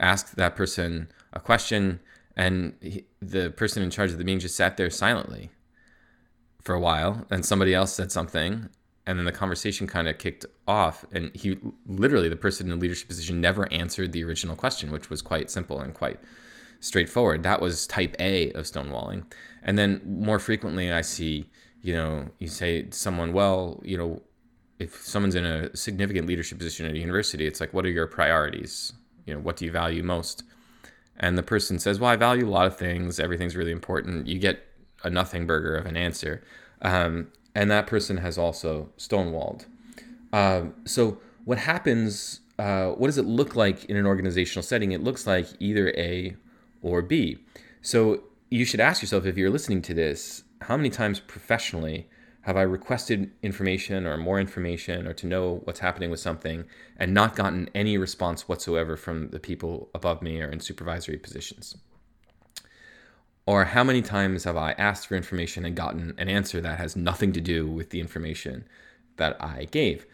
asked 0.00 0.34
that 0.34 0.56
person 0.56 1.08
a 1.32 1.38
question, 1.38 2.00
and 2.36 2.74
he, 2.80 3.04
the 3.22 3.50
person 3.50 3.84
in 3.84 3.90
charge 3.90 4.10
of 4.10 4.18
the 4.18 4.24
meeting 4.24 4.40
just 4.40 4.56
sat 4.56 4.76
there 4.76 4.90
silently 4.90 5.50
for 6.60 6.74
a 6.74 6.80
while 6.80 7.24
and 7.30 7.46
somebody 7.46 7.72
else 7.72 7.92
said 7.92 8.10
something 8.10 8.68
and 9.06 9.18
then 9.18 9.24
the 9.24 9.32
conversation 9.32 9.86
kind 9.86 10.08
of 10.08 10.18
kicked 10.18 10.44
off 10.66 11.04
and 11.12 11.34
he 11.34 11.58
literally 11.86 12.28
the 12.28 12.36
person 12.36 12.66
in 12.66 12.70
the 12.70 12.82
leadership 12.82 13.08
position 13.08 13.40
never 13.40 13.72
answered 13.72 14.12
the 14.12 14.24
original 14.24 14.56
question 14.56 14.90
which 14.90 15.08
was 15.08 15.22
quite 15.22 15.50
simple 15.50 15.80
and 15.80 15.94
quite 15.94 16.18
straightforward. 16.80 17.42
That 17.42 17.60
was 17.60 17.86
type 17.86 18.16
a 18.20 18.52
of 18.52 18.64
stonewalling. 18.64 19.24
And 19.62 19.78
then 19.78 20.00
more 20.04 20.38
frequently 20.38 20.92
i 20.92 21.00
see 21.00 21.46
you 21.82 21.94
know 21.94 22.28
you 22.38 22.48
say 22.48 22.82
to 22.82 22.96
someone 22.96 23.32
well 23.32 23.80
you 23.84 23.96
know 23.96 24.22
if 24.78 24.96
someone's 25.02 25.34
in 25.34 25.46
a 25.46 25.74
significant 25.74 26.26
leadership 26.26 26.58
position 26.58 26.84
at 26.84 26.92
a 26.92 26.98
university 26.98 27.46
it's 27.46 27.60
like 27.60 27.72
what 27.72 27.86
are 27.86 27.90
your 27.90 28.06
priorities? 28.06 28.92
You 29.24 29.34
know 29.34 29.40
what 29.40 29.56
do 29.56 29.64
you 29.64 29.70
value 29.70 30.02
most? 30.02 30.42
And 31.18 31.38
the 31.38 31.42
person 31.42 31.78
says, 31.78 31.98
"Well, 31.98 32.10
I 32.10 32.16
value 32.16 32.46
a 32.46 32.50
lot 32.50 32.66
of 32.66 32.76
things. 32.76 33.18
Everything's 33.18 33.56
really 33.56 33.72
important." 33.72 34.26
You 34.26 34.38
get 34.38 34.62
a 35.02 35.10
nothing 35.10 35.46
burger 35.46 35.74
of 35.74 35.86
an 35.86 35.96
answer, 35.96 36.42
um, 36.82 37.28
and 37.56 37.70
that 37.70 37.86
person 37.86 38.18
has 38.18 38.36
also 38.36 38.90
stonewalled. 38.98 39.64
Um, 40.30 40.74
so 40.84 41.18
what 41.46 41.56
happens? 41.56 42.40
Uh, 42.58 42.88
what 42.90 43.06
does 43.06 43.16
it 43.16 43.24
look 43.24 43.56
like 43.56 43.86
in 43.86 43.96
an 43.96 44.04
organizational 44.04 44.62
setting? 44.62 44.92
It 44.92 45.02
looks 45.02 45.26
like 45.26 45.46
either 45.58 45.88
A 45.96 46.36
or 46.82 47.00
B. 47.00 47.38
So 47.80 48.24
you 48.50 48.66
should 48.66 48.78
ask 48.78 49.00
yourself 49.00 49.24
if 49.24 49.38
you're 49.38 49.48
listening 49.48 49.80
to 49.82 49.94
this, 49.94 50.44
how 50.60 50.76
many 50.76 50.90
times 50.90 51.18
professionally 51.18 52.08
have 52.42 52.58
I 52.58 52.62
requested 52.62 53.30
information 53.42 54.06
or 54.06 54.18
more 54.18 54.38
information 54.38 55.06
or 55.06 55.14
to 55.14 55.26
know 55.26 55.62
what's 55.64 55.80
happening 55.80 56.10
with 56.10 56.20
something 56.20 56.64
and 56.98 57.14
not 57.14 57.36
gotten 57.36 57.70
any 57.74 57.96
response 57.96 58.46
whatsoever 58.48 58.98
from 58.98 59.30
the 59.30 59.40
people 59.40 59.88
above 59.94 60.20
me 60.20 60.42
or 60.42 60.50
in 60.50 60.60
supervisory 60.60 61.16
positions? 61.16 61.74
Or 63.46 63.64
how 63.64 63.84
many 63.84 64.02
times 64.02 64.44
have 64.44 64.56
I 64.56 64.72
asked 64.72 65.06
for 65.06 65.14
information 65.14 65.64
and 65.64 65.76
gotten 65.76 66.14
an 66.18 66.28
answer 66.28 66.60
that 66.60 66.78
has 66.78 66.96
nothing 66.96 67.32
to 67.32 67.40
do 67.40 67.66
with 67.66 67.90
the 67.90 68.00
information 68.00 68.66
that 69.16 69.36
I 69.40 69.66
gave? 69.70 70.04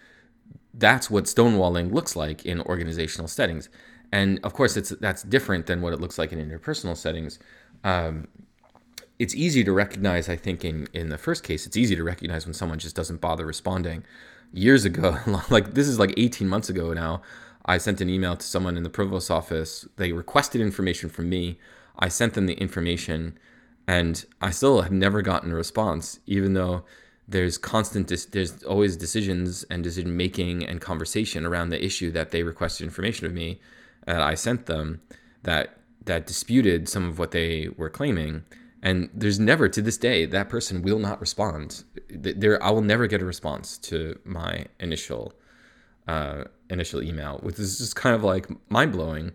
That's 0.75 1.11
what 1.11 1.25
stonewalling 1.25 1.93
looks 1.93 2.15
like 2.15 2.45
in 2.45 2.61
organizational 2.61 3.29
settings. 3.29 3.71
And 4.13 4.39
of 4.43 4.53
course, 4.53 4.77
it's 4.77 4.91
that's 4.91 5.23
different 5.23 5.67
than 5.67 5.81
what 5.81 5.95
it 5.95 6.01
looks 6.01 6.19
like 6.19 6.33
in 6.33 6.39
interpersonal 6.39 6.97
settings. 6.97 7.39
Um, 7.83 8.29
it's 9.19 9.35
easy 9.35 9.65
to 9.65 9.73
recognize, 9.73 10.29
I 10.29 10.37
think, 10.37 10.65
in, 10.65 10.89
in 10.93 11.09
the 11.09 11.19
first 11.19 11.45
case, 11.45 11.67
it's 11.67 11.77
easy 11.77 11.97
to 11.97 12.05
recognize 12.05 12.45
when 12.45 12.55
someone 12.55 12.79
just 12.79 12.97
doesn't 12.97 13.21
bother 13.21 13.47
responding. 13.47 14.05
Years 14.53 14.85
ago, 14.85 15.17
like 15.51 15.73
this 15.73 15.89
is 15.89 15.99
like 15.99 16.13
18 16.19 16.47
months 16.49 16.69
ago 16.69 16.93
now, 16.93 17.23
I 17.65 17.79
sent 17.79 18.01
an 18.01 18.11
email 18.11 18.37
to 18.37 18.45
someone 18.45 18.77
in 18.77 18.83
the 18.83 18.91
provost 18.91 19.31
office. 19.31 19.87
They 19.97 20.13
requested 20.13 20.61
information 20.61 21.09
from 21.09 21.31
me. 21.31 21.59
I 21.99 22.09
sent 22.09 22.35
them 22.35 22.47
the 22.47 22.55
information, 22.55 23.39
and 23.87 24.25
I 24.41 24.51
still 24.51 24.83
have 24.83 24.93
never 24.93 25.23
gotten 25.23 25.53
a 25.53 25.55
response, 25.55 26.21
even 26.27 26.55
though 26.55 26.85
there's 27.29 27.59
constant, 27.59 28.09
there's 28.33 28.63
always 28.65 28.97
decisions 28.97 29.65
and 29.65 29.83
decision 29.83 30.17
making 30.17 30.65
and 30.65 30.81
conversation 30.81 31.47
around 31.47 31.71
the 31.71 31.85
issue 31.85 32.11
that 32.13 32.31
they 32.31 32.43
requested 32.43 32.85
information 32.85 33.27
of 33.27 33.33
me, 33.33 33.61
that 34.07 34.21
I 34.21 34.35
sent 34.35 34.67
them 34.67 35.01
that 35.43 35.79
that 36.05 36.27
disputed 36.27 36.89
some 36.89 37.09
of 37.09 37.19
what 37.19 37.31
they 37.31 37.69
were 37.77 37.91
claiming. 37.91 38.45
And 38.83 39.09
there's 39.15 39.39
never 39.39 39.69
to 39.69 39.81
this 39.81 39.97
day 39.97 40.27
that 40.27 40.49
person 40.49 40.83
will 40.83 40.99
not 40.99 41.21
respond. 41.21 41.85
There 42.11 42.63
i 42.63 42.71
will 42.71 42.83
never 42.83 43.07
get 43.07 43.23
a 43.23 43.25
response 43.25 43.79
to 43.79 44.19
my 44.25 44.67
initial 44.81 45.35
uh, 46.09 46.45
initial 46.69 47.01
email 47.01 47.39
which 47.43 47.59
is 47.61 47.79
just 47.79 47.95
kind 47.95 48.17
of 48.17 48.25
like 48.25 48.49
mind-blowing 48.71 49.33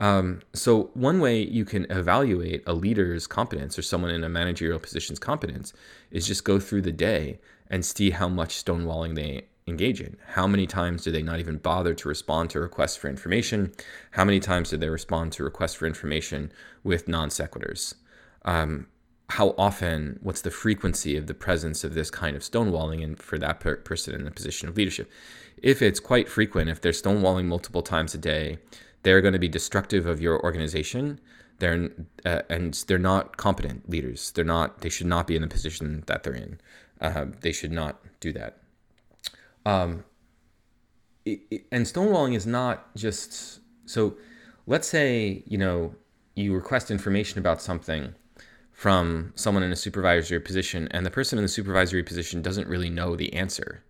um, 0.00 0.40
so 0.52 0.90
one 0.94 1.20
way 1.20 1.42
you 1.42 1.64
can 1.64 1.86
evaluate 1.90 2.62
a 2.66 2.72
leader's 2.72 3.26
competence 3.26 3.78
or 3.78 3.82
someone 3.82 4.10
in 4.10 4.24
a 4.24 4.28
managerial 4.28 4.78
position's 4.78 5.18
competence 5.18 5.72
is 6.10 6.26
just 6.26 6.44
go 6.44 6.60
through 6.60 6.82
the 6.82 6.92
day 6.92 7.40
and 7.68 7.84
see 7.84 8.10
how 8.10 8.28
much 8.28 8.64
stonewalling 8.64 9.14
they 9.14 9.46
engage 9.66 10.00
in. 10.00 10.16
How 10.28 10.46
many 10.46 10.66
times 10.66 11.04
do 11.04 11.10
they 11.10 11.22
not 11.22 11.40
even 11.40 11.58
bother 11.58 11.94
to 11.94 12.08
respond 12.08 12.50
to 12.50 12.60
requests 12.60 12.96
for 12.96 13.08
information? 13.08 13.72
How 14.12 14.24
many 14.24 14.40
times 14.40 14.70
do 14.70 14.76
they 14.76 14.88
respond 14.88 15.32
to 15.32 15.44
requests 15.44 15.74
for 15.74 15.86
information 15.86 16.52
with 16.82 17.08
non 17.08 17.28
sequiturs 17.28 17.94
um, 18.44 18.86
how 19.30 19.54
often, 19.58 20.18
what's 20.22 20.40
the 20.40 20.50
frequency 20.50 21.16
of 21.16 21.26
the 21.26 21.34
presence 21.34 21.84
of 21.84 21.92
this 21.92 22.10
kind 22.10 22.34
of 22.34 22.42
stonewalling 22.42 23.04
and 23.04 23.20
for 23.20 23.38
that 23.38 23.60
per- 23.60 23.76
person 23.76 24.14
in 24.14 24.26
a 24.26 24.30
position 24.30 24.68
of 24.68 24.76
leadership. 24.76 25.10
If 25.62 25.82
it's 25.82 26.00
quite 26.00 26.28
frequent, 26.30 26.70
if 26.70 26.80
they're 26.80 26.92
stonewalling 26.92 27.44
multiple 27.44 27.82
times 27.82 28.14
a 28.14 28.18
day, 28.18 28.58
they're 29.02 29.20
going 29.20 29.32
to 29.32 29.38
be 29.38 29.48
destructive 29.48 30.06
of 30.06 30.20
your 30.20 30.42
organization. 30.42 31.20
They're 31.58 31.90
uh, 32.24 32.42
and 32.48 32.74
they're 32.86 32.98
not 32.98 33.36
competent 33.36 33.88
leaders. 33.88 34.30
They're 34.32 34.44
not. 34.44 34.80
They 34.80 34.88
should 34.88 35.06
not 35.06 35.26
be 35.26 35.36
in 35.36 35.42
the 35.42 35.48
position 35.48 36.04
that 36.06 36.22
they're 36.22 36.34
in. 36.34 36.60
Uh, 37.00 37.26
they 37.40 37.52
should 37.52 37.72
not 37.72 38.00
do 38.20 38.32
that. 38.32 38.58
Um, 39.66 40.04
it, 41.24 41.40
it, 41.50 41.66
and 41.72 41.84
stonewalling 41.84 42.34
is 42.34 42.46
not 42.46 42.94
just 42.96 43.60
so. 43.86 44.14
Let's 44.66 44.86
say 44.86 45.42
you 45.46 45.58
know 45.58 45.94
you 46.34 46.54
request 46.54 46.90
information 46.90 47.38
about 47.38 47.60
something 47.60 48.14
from 48.78 49.32
someone 49.34 49.64
in 49.64 49.72
a 49.72 49.76
supervisory 49.76 50.38
position 50.38 50.86
and 50.92 51.04
the 51.04 51.10
person 51.10 51.36
in 51.36 51.42
the 51.42 51.48
supervisory 51.48 52.00
position 52.04 52.40
doesn't 52.40 52.68
really 52.68 52.88
know 52.88 53.16
the 53.16 53.32
answer, 53.32 53.82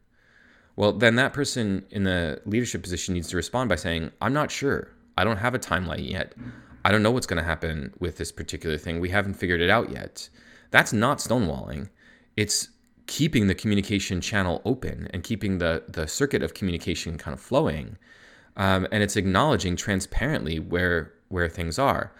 well, 0.77 0.93
then 0.93 1.17
that 1.17 1.35
person 1.35 1.85
in 1.91 2.05
the 2.05 2.41
leadership 2.47 2.83
position 2.83 3.13
needs 3.13 3.29
to 3.29 3.37
respond 3.37 3.69
by 3.69 3.77
saying, 3.77 4.13
I'm 4.23 4.33
not 4.33 4.51
sure. 4.51 4.89
I 5.19 5.25
don't 5.25 5.39
have 5.39 5.55
a 5.55 5.59
timeline 5.59 6.09
yet. 6.09 6.35
I 6.85 6.93
don't 6.93 7.03
know 7.03 7.11
what's 7.11 7.27
going 7.27 7.43
to 7.43 7.49
happen 7.49 7.93
with 7.99 8.19
this 8.19 8.31
particular 8.31 8.79
thing. 8.79 9.01
We 9.01 9.09
haven't 9.09 9.35
figured 9.35 9.61
it 9.61 9.69
out 9.69 9.91
yet. 9.91 10.29
That's 10.71 10.93
not 10.93 11.19
stonewalling. 11.19 11.89
It's 12.37 12.69
keeping 13.09 13.49
the 13.49 13.55
communication 13.55 14.21
channel 14.21 14.63
open 14.65 15.09
and 15.13 15.25
keeping 15.25 15.59
the, 15.59 15.83
the 15.89 16.07
circuit 16.07 16.43
of 16.45 16.55
communication 16.55 17.19
kind 17.19 17.35
of 17.35 17.41
flowing. 17.41 17.99
Um, 18.57 18.87
and 18.93 19.03
it's 19.03 19.17
acknowledging 19.17 19.75
transparently 19.75 20.61
where 20.61 21.13
where 21.29 21.49
things 21.49 21.79
are. 21.79 22.13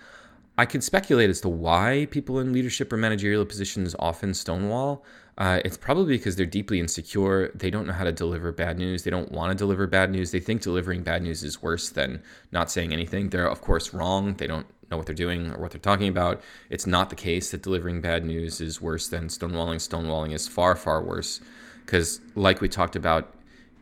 I 0.59 0.67
can 0.67 0.81
speculate 0.81 1.31
as 1.31 1.41
to 1.43 1.49
why 1.49 2.09
people 2.11 2.41
in 2.41 2.53
leadership 2.53 2.93
or 2.93 2.97
managerial 2.97 3.47
positions 3.47 3.95
often 4.01 4.35
stonewall. 4.35 5.05
Uh, 5.39 5.61
it's 5.65 5.77
probably 5.77 6.17
because 6.17 6.35
they're 6.35 6.45
deeply 6.45 6.81
insecure. 6.81 7.53
They 7.55 7.71
don't 7.71 7.87
know 7.87 7.93
how 7.93 8.03
to 8.03 8.11
deliver 8.11 8.51
bad 8.51 8.77
news. 8.77 9.05
They 9.05 9.11
don't 9.11 9.31
want 9.31 9.53
to 9.53 9.57
deliver 9.57 9.87
bad 9.87 10.11
news. 10.11 10.33
They 10.33 10.41
think 10.41 10.63
delivering 10.63 11.05
bad 11.05 11.23
news 11.23 11.45
is 11.45 11.63
worse 11.63 11.91
than 11.91 12.23
not 12.51 12.73
saying 12.73 12.93
anything. 12.93 13.31
They're, 13.31 13.49
of 13.49 13.61
course, 13.61 13.95
wrong. 13.95 14.35
They 14.35 14.49
don't 14.49 14.67
know 14.91 14.97
what 14.97 15.07
they're 15.07 15.15
doing 15.15 15.53
or 15.53 15.61
what 15.61 15.71
they're 15.71 15.81
talking 15.81 16.09
about. 16.09 16.43
It's 16.71 16.89
not 16.89 17.09
the 17.09 17.17
case 17.17 17.53
that 17.53 17.63
delivering 17.63 18.01
bad 18.01 18.25
news 18.25 18.61
is 18.61 18.81
worse 18.81 19.07
than 19.07 19.29
stonewalling. 19.29 19.77
Stonewalling 19.77 20.33
is 20.33 20.49
far, 20.49 20.75
far 20.75 21.03
worse 21.03 21.41
because, 21.87 22.21
like 22.35 22.61
we 22.61 22.69
talked 22.69 22.97
about 22.97 23.33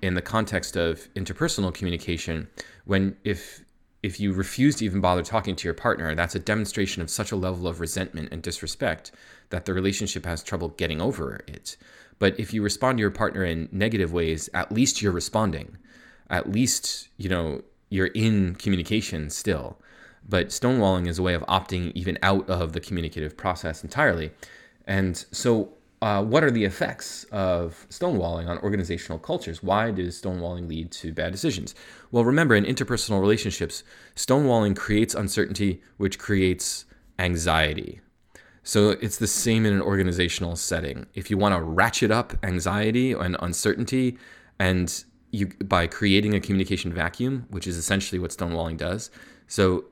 in 0.03 0.13
the 0.13 0.23
context 0.23 0.77
of 0.77 1.09
interpersonal 1.15 1.73
communication, 1.73 2.49
when 2.85 3.17
if 3.25 3.65
if 4.03 4.21
you 4.21 4.33
refuse 4.33 4.77
to 4.77 4.85
even 4.85 5.01
bother 5.01 5.23
talking 5.23 5.57
to 5.57 5.65
your 5.67 5.75
partner, 5.75 6.15
that's 6.15 6.35
a 6.35 6.39
demonstration 6.39 7.03
of 7.03 7.11
such 7.11 7.33
a 7.33 7.37
level 7.37 7.67
of 7.67 7.81
resentment 7.81 8.29
and 8.31 8.43
disrespect 8.43 9.11
that 9.51 9.65
the 9.65 9.75
relationship 9.75 10.25
has 10.27 10.43
trouble 10.43 10.71
getting 10.71 11.01
over 11.01 11.45
it. 11.47 11.77
But 12.19 12.39
if 12.41 12.53
you 12.55 12.63
respond 12.63 12.99
to 12.99 13.01
your 13.01 13.11
partner 13.11 13.45
in 13.45 13.69
negative 13.73 14.13
ways, 14.13 14.49
at 14.55 14.73
least 14.73 15.03
you're 15.03 15.13
responding. 15.13 15.77
At 16.31 16.51
least, 16.51 17.09
you 17.17 17.29
know, 17.29 17.63
you're 17.91 18.07
in 18.09 18.55
communication 18.57 19.31
still. 19.31 19.79
But 20.29 20.49
stonewalling 20.49 21.07
is 21.07 21.19
a 21.19 21.23
way 21.23 21.35
of 21.35 21.43
opting 21.43 21.93
even 21.95 22.19
out 22.23 22.49
of 22.49 22.73
the 22.73 22.81
communicative 22.81 23.37
process 23.37 23.85
entirely. 23.85 24.33
And 24.87 25.17
so 25.31 25.73
uh, 26.03 26.23
what 26.23 26.45
are 26.45 26.51
the 26.51 26.65
effects 26.65 27.25
of 27.33 27.87
stonewalling 27.91 28.49
on 28.49 28.59
organizational 28.59 29.19
cultures? 29.19 29.63
Why 29.63 29.91
does 29.91 30.21
stonewalling 30.21 30.69
lead 30.69 30.91
to 30.93 31.13
bad 31.13 31.33
decisions? 31.33 31.75
Well, 32.11 32.25
remember, 32.25 32.55
in 32.55 32.65
interpersonal 32.65 33.21
relationships, 33.21 33.83
stonewalling 34.15 34.77
creates 34.77 35.15
uncertainty, 35.15 35.83
which 35.97 36.19
creates 36.19 36.85
anxiety. 37.19 38.01
So 38.67 38.91
it's 38.91 39.19
the 39.19 39.29
same 39.29 39.65
in 39.65 39.73
an 39.73 39.81
organizational 39.81 40.57
setting. 40.57 41.07
If 41.15 41.31
you 41.31 41.39
want 41.39 41.55
to 41.55 41.63
ratchet 41.63 42.11
up 42.11 42.33
anxiety 42.43 43.13
and 43.13 43.37
uncertainty, 43.39 44.19
and 44.59 45.05
you 45.31 45.47
by 45.65 45.87
creating 45.87 46.35
a 46.35 46.41
communication 46.41 46.93
vacuum, 46.93 47.47
which 47.51 47.69
is 47.69 47.77
essentially 47.77 48.19
what 48.19 48.33
stonewalling 48.33 48.77
does. 48.77 49.11
So 49.47 49.85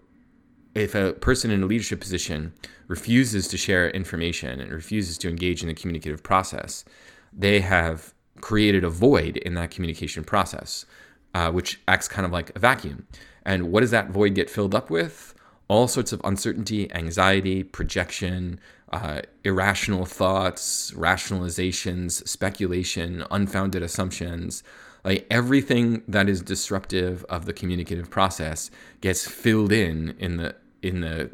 if 0.75 0.97
a 0.97 1.13
person 1.13 1.53
in 1.53 1.63
a 1.63 1.67
leadership 1.67 2.01
position 2.01 2.53
refuses 2.89 3.47
to 3.49 3.57
share 3.57 3.91
information 3.91 4.59
and 4.59 4.73
refuses 4.73 5.19
to 5.19 5.29
engage 5.29 5.63
in 5.63 5.69
the 5.69 5.75
communicative 5.75 6.25
process, 6.25 6.85
they 7.33 7.61
have 7.61 8.13
created 8.41 8.83
a 8.83 8.91
void 8.91 9.37
in 9.37 9.55
that 9.55 9.71
communication 9.71 10.25
process, 10.25 10.85
uh, 11.33 11.49
which 11.53 11.81
acts 11.87 12.09
kind 12.09 12.27
of 12.27 12.33
like 12.33 12.51
a 12.57 12.59
vacuum. 12.59 13.07
And 13.47 13.71
what 13.71 13.83
does 13.83 13.93
that 13.93 14.11
void 14.11 14.35
get 14.35 14.51
filled 14.51 14.75
up 14.75 14.91
with? 14.91 15.34
All 15.69 15.89
sorts 15.89 16.13
of 16.13 16.21
uncertainty, 16.25 16.93
anxiety, 16.93 17.63
projection, 17.63 18.61
uh, 18.93 19.23
irrational 19.43 20.05
thoughts, 20.05 20.93
rationalizations, 20.93 22.27
speculation, 22.29 23.25
unfounded 23.31 23.83
assumptions. 23.83 24.63
Like 25.05 25.27
everything 25.31 26.03
that 26.09 26.29
is 26.29 26.43
disruptive 26.43 27.25
of 27.29 27.47
the 27.47 27.53
communicative 27.53 28.11
process 28.11 28.71
gets 29.01 29.27
filled 29.27 29.73
in 29.73 30.15
in 30.19 30.37
the 30.37 30.55
in 30.83 31.01
the 31.01 31.31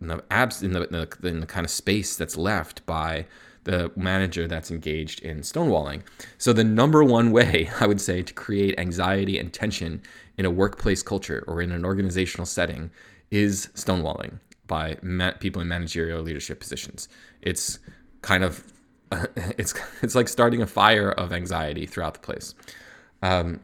in 0.00 0.08
the 0.08 0.24
abs 0.30 0.62
in 0.62 0.72
the, 0.72 0.84
in 0.84 0.92
the, 0.92 1.28
in 1.28 1.40
the 1.40 1.46
kind 1.46 1.64
of 1.64 1.70
space 1.70 2.16
that's 2.16 2.36
left 2.36 2.84
by 2.86 3.26
the 3.64 3.90
manager 3.94 4.48
that's 4.48 4.70
engaged 4.70 5.20
in 5.20 5.40
stonewalling. 5.40 6.02
So 6.38 6.52
the 6.52 6.64
number 6.64 7.04
one 7.04 7.30
way 7.30 7.70
I 7.80 7.86
would 7.86 8.00
say 8.00 8.22
to 8.22 8.32
create 8.32 8.78
anxiety 8.78 9.38
and 9.38 9.52
tension 9.52 10.02
in 10.38 10.46
a 10.46 10.50
workplace 10.50 11.02
culture 11.02 11.44
or 11.46 11.60
in 11.60 11.72
an 11.72 11.84
organizational 11.84 12.46
setting 12.46 12.90
is 13.30 13.68
stonewalling 13.74 14.40
by 14.66 14.96
ma- 15.02 15.32
people 15.32 15.60
in 15.62 15.68
managerial 15.68 16.22
leadership 16.22 16.60
positions. 16.60 17.08
It's 17.42 17.78
kind 18.22 18.44
of 18.44 18.64
it's 19.36 19.74
it's 20.02 20.14
like 20.14 20.28
starting 20.28 20.62
a 20.62 20.66
fire 20.66 21.10
of 21.10 21.32
anxiety 21.32 21.86
throughout 21.86 22.14
the 22.14 22.20
place. 22.20 22.54
Um, 23.22 23.60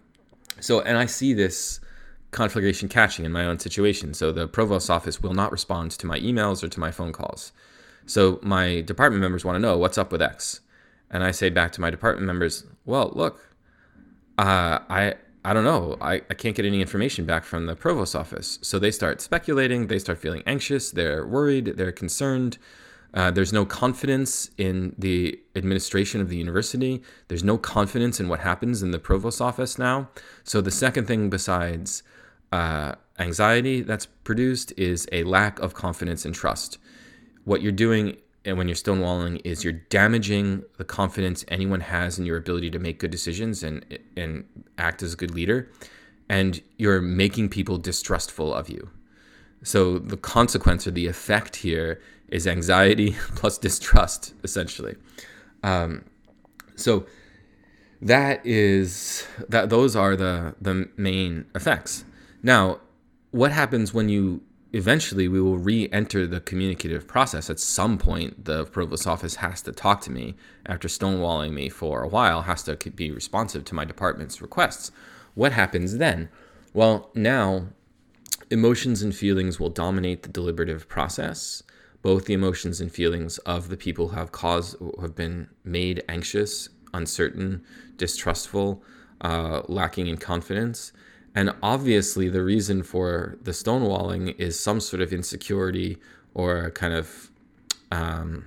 so 0.61 0.81
and 0.81 0.99
I 0.99 1.07
see 1.07 1.35
this 1.35 1.81
conflagration 2.31 2.89
catching 2.89 3.25
in 3.25 3.33
my 3.33 3.47
own 3.47 3.59
situation. 3.59 4.13
So 4.15 4.33
the 4.33 4.49
provost's 4.49 4.91
office 4.91 5.23
will 5.23 5.35
not 5.35 5.53
respond 5.53 5.93
to 5.93 6.07
my 6.07 6.19
emails 6.21 6.63
or 6.63 6.69
to 6.69 6.81
my 6.81 6.91
phone 6.91 7.13
calls. 7.13 7.53
So 8.07 8.39
my 8.43 8.83
department 8.83 9.21
members 9.21 9.45
want 9.45 9.57
to 9.57 9.61
know 9.61 9.79
what's 9.79 9.99
up 9.99 10.13
with 10.13 10.23
X. 10.23 10.61
And 11.11 11.23
I 11.25 11.31
say 11.31 11.51
back 11.51 11.73
to 11.73 11.81
my 11.81 11.91
department 11.91 12.27
members, 12.27 12.65
well, 12.85 13.11
look, 13.15 13.41
uh, 14.39 14.81
I 14.91 15.15
I 15.47 15.53
don't 15.53 15.63
know. 15.63 15.97
I, 16.01 16.15
I 16.29 16.35
can't 16.35 16.57
get 16.57 16.67
any 16.67 16.81
information 16.81 17.25
back 17.25 17.45
from 17.45 17.67
the 17.67 17.77
provost's 17.77 18.17
office. 18.17 18.59
So 18.63 18.81
they 18.81 18.91
start 18.91 19.21
speculating, 19.21 19.87
they 19.87 20.01
start 20.01 20.19
feeling 20.19 20.43
anxious, 20.45 20.91
they're 20.91 21.25
worried, 21.25 21.75
they're 21.77 21.93
concerned. 21.93 22.59
Uh, 23.15 23.31
there's 23.31 23.53
no 23.53 23.65
confidence 23.65 24.51
in 24.59 24.93
the 24.99 25.39
administration 25.55 26.21
of 26.21 26.31
the 26.31 26.37
university. 26.37 27.01
There's 27.29 27.45
no 27.45 27.59
confidence 27.59 28.19
in 28.19 28.29
what 28.29 28.41
happens 28.41 28.83
in 28.83 28.91
the 28.91 28.99
provost's 28.99 29.41
office 29.41 29.79
now. 29.79 30.09
So 30.43 30.61
the 30.61 30.73
second 30.73 31.07
thing 31.07 31.31
besides 31.31 32.03
uh, 32.51 32.97
anxiety 33.21 33.83
that's 33.83 34.07
produced 34.25 34.73
is 34.77 35.07
a 35.13 35.23
lack 35.23 35.61
of 35.61 35.75
confidence 35.75 36.25
and 36.25 36.35
trust. 36.35 36.79
What 37.45 37.63
you're 37.63 37.71
doing 37.71 38.17
and 38.47 38.57
when 38.57 38.69
you're 38.69 38.77
stonewalling 38.77 39.41
is 39.45 39.65
you're 39.65 39.73
damaging 39.73 40.65
the 40.79 40.85
confidence 40.85 41.45
anyone 41.49 41.81
has 41.81 42.19
in 42.19 42.25
your 42.25 42.37
ability 42.37 42.71
to 42.71 42.79
make 42.79 42.99
good 42.99 43.11
decisions 43.11 43.63
and 43.63 43.85
and 44.17 44.45
act 44.79 45.03
as 45.03 45.15
a 45.15 45.17
good 45.17 45.35
leader 45.35 45.69
and 46.29 46.63
you're 46.77 47.01
making 47.01 47.49
people 47.49 47.79
distrustful 47.79 48.53
of 48.53 48.69
you. 48.69 48.91
So 49.63 49.99
the 49.99 50.17
consequence 50.17 50.87
or 50.87 50.91
the 50.91 51.07
effect 51.07 51.57
here 51.57 52.01
is 52.29 52.47
anxiety 52.47 53.13
plus 53.35 53.59
distrust 53.59 54.35
essentially. 54.43 54.97
Um, 55.63 56.05
so 56.77 57.07
that 58.03 58.45
is 58.45 59.27
that 59.49 59.71
those 59.71 59.97
are 59.97 60.17
the 60.17 60.55
the 60.61 60.89
main 60.97 61.47
effects. 61.55 62.05
Now 62.43 62.81
what 63.31 63.53
happens 63.53 63.93
when 63.93 64.09
you 64.09 64.43
eventually 64.73 65.29
we 65.29 65.41
will 65.41 65.59
re-enter 65.59 66.27
the 66.27 66.41
communicative 66.41 67.07
process. 67.07 67.49
At 67.49 67.61
some 67.61 67.99
point 67.99 68.45
the 68.45 68.65
provost 68.65 69.07
office 69.07 69.37
has 69.37 69.63
to 69.63 69.73
talk 69.73 70.01
to 70.03 70.11
me 70.11 70.37
after 70.67 70.89
stonewalling 70.89 71.53
me 71.53 71.69
for 71.69 72.03
a 72.03 72.09
while 72.09 72.43
has 72.43 72.63
to 72.65 72.77
be 72.91 73.11
responsive 73.11 73.65
to 73.67 73.75
my 73.75 73.85
department's 73.85 74.43
requests. 74.43 74.91
What 75.35 75.53
happens 75.53 75.99
then? 75.99 76.29
Well 76.73 77.11
now 77.15 77.69
emotions 78.51 79.03
and 79.03 79.15
feelings 79.15 79.59
will 79.59 79.71
dominate 79.71 80.23
the 80.23 80.29
deliberative 80.29 80.89
process. 80.89 81.63
Both 82.03 82.27
the 82.27 82.35
emotions 82.35 82.81
and 82.81 82.93
feelings 82.93 83.39
of 83.39 83.69
the 83.69 83.77
people 83.77 84.09
who 84.09 84.17
have 84.17 84.31
caused 84.31 84.77
who 84.79 84.95
have 85.01 85.15
been 85.15 85.49
made 85.65 86.05
anxious 86.09 86.69
uncertain 86.95 87.65
distrustful 87.97 88.83
uh, 89.21 89.63
lacking 89.69 90.07
in 90.07 90.17
confidence 90.17 90.93
and 91.37 91.55
obviously, 91.63 92.31
the 92.31 92.43
reason 92.43 92.83
for 92.83 93.37
the 93.43 93.51
stonewalling 93.51 94.35
is 94.39 94.59
some 94.59 94.81
sort 94.81 95.03
of 95.03 95.13
insecurity 95.13 95.99
or 96.33 96.61
a 96.61 96.71
kind 96.71 96.95
of 96.95 97.31
um, 97.93 98.47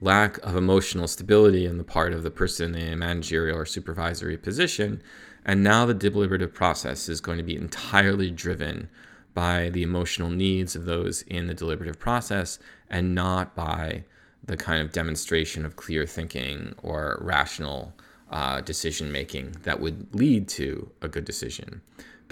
lack 0.00 0.38
of 0.38 0.54
emotional 0.54 1.08
stability 1.08 1.68
on 1.68 1.78
the 1.78 1.84
part 1.84 2.12
of 2.12 2.22
the 2.22 2.30
person 2.30 2.76
in 2.76 2.92
a 2.92 2.96
managerial 2.96 3.58
or 3.58 3.66
supervisory 3.66 4.36
position. 4.36 5.02
And 5.44 5.64
now 5.64 5.84
the 5.84 5.94
deliberative 5.94 6.54
process 6.54 7.08
is 7.08 7.20
going 7.20 7.38
to 7.38 7.44
be 7.44 7.56
entirely 7.56 8.30
driven 8.30 8.88
by 9.34 9.70
the 9.70 9.82
emotional 9.82 10.30
needs 10.30 10.76
of 10.76 10.84
those 10.84 11.22
in 11.22 11.48
the 11.48 11.54
deliberative 11.54 11.98
process 11.98 12.60
and 12.88 13.16
not 13.16 13.56
by 13.56 14.04
the 14.44 14.56
kind 14.56 14.80
of 14.80 14.92
demonstration 14.92 15.66
of 15.66 15.74
clear 15.74 16.06
thinking 16.06 16.72
or 16.84 17.18
rational 17.20 17.92
uh, 18.30 18.60
decision 18.60 19.12
making 19.12 19.56
that 19.62 19.80
would 19.80 20.14
lead 20.14 20.48
to 20.48 20.90
a 21.02 21.08
good 21.08 21.24
decision. 21.24 21.82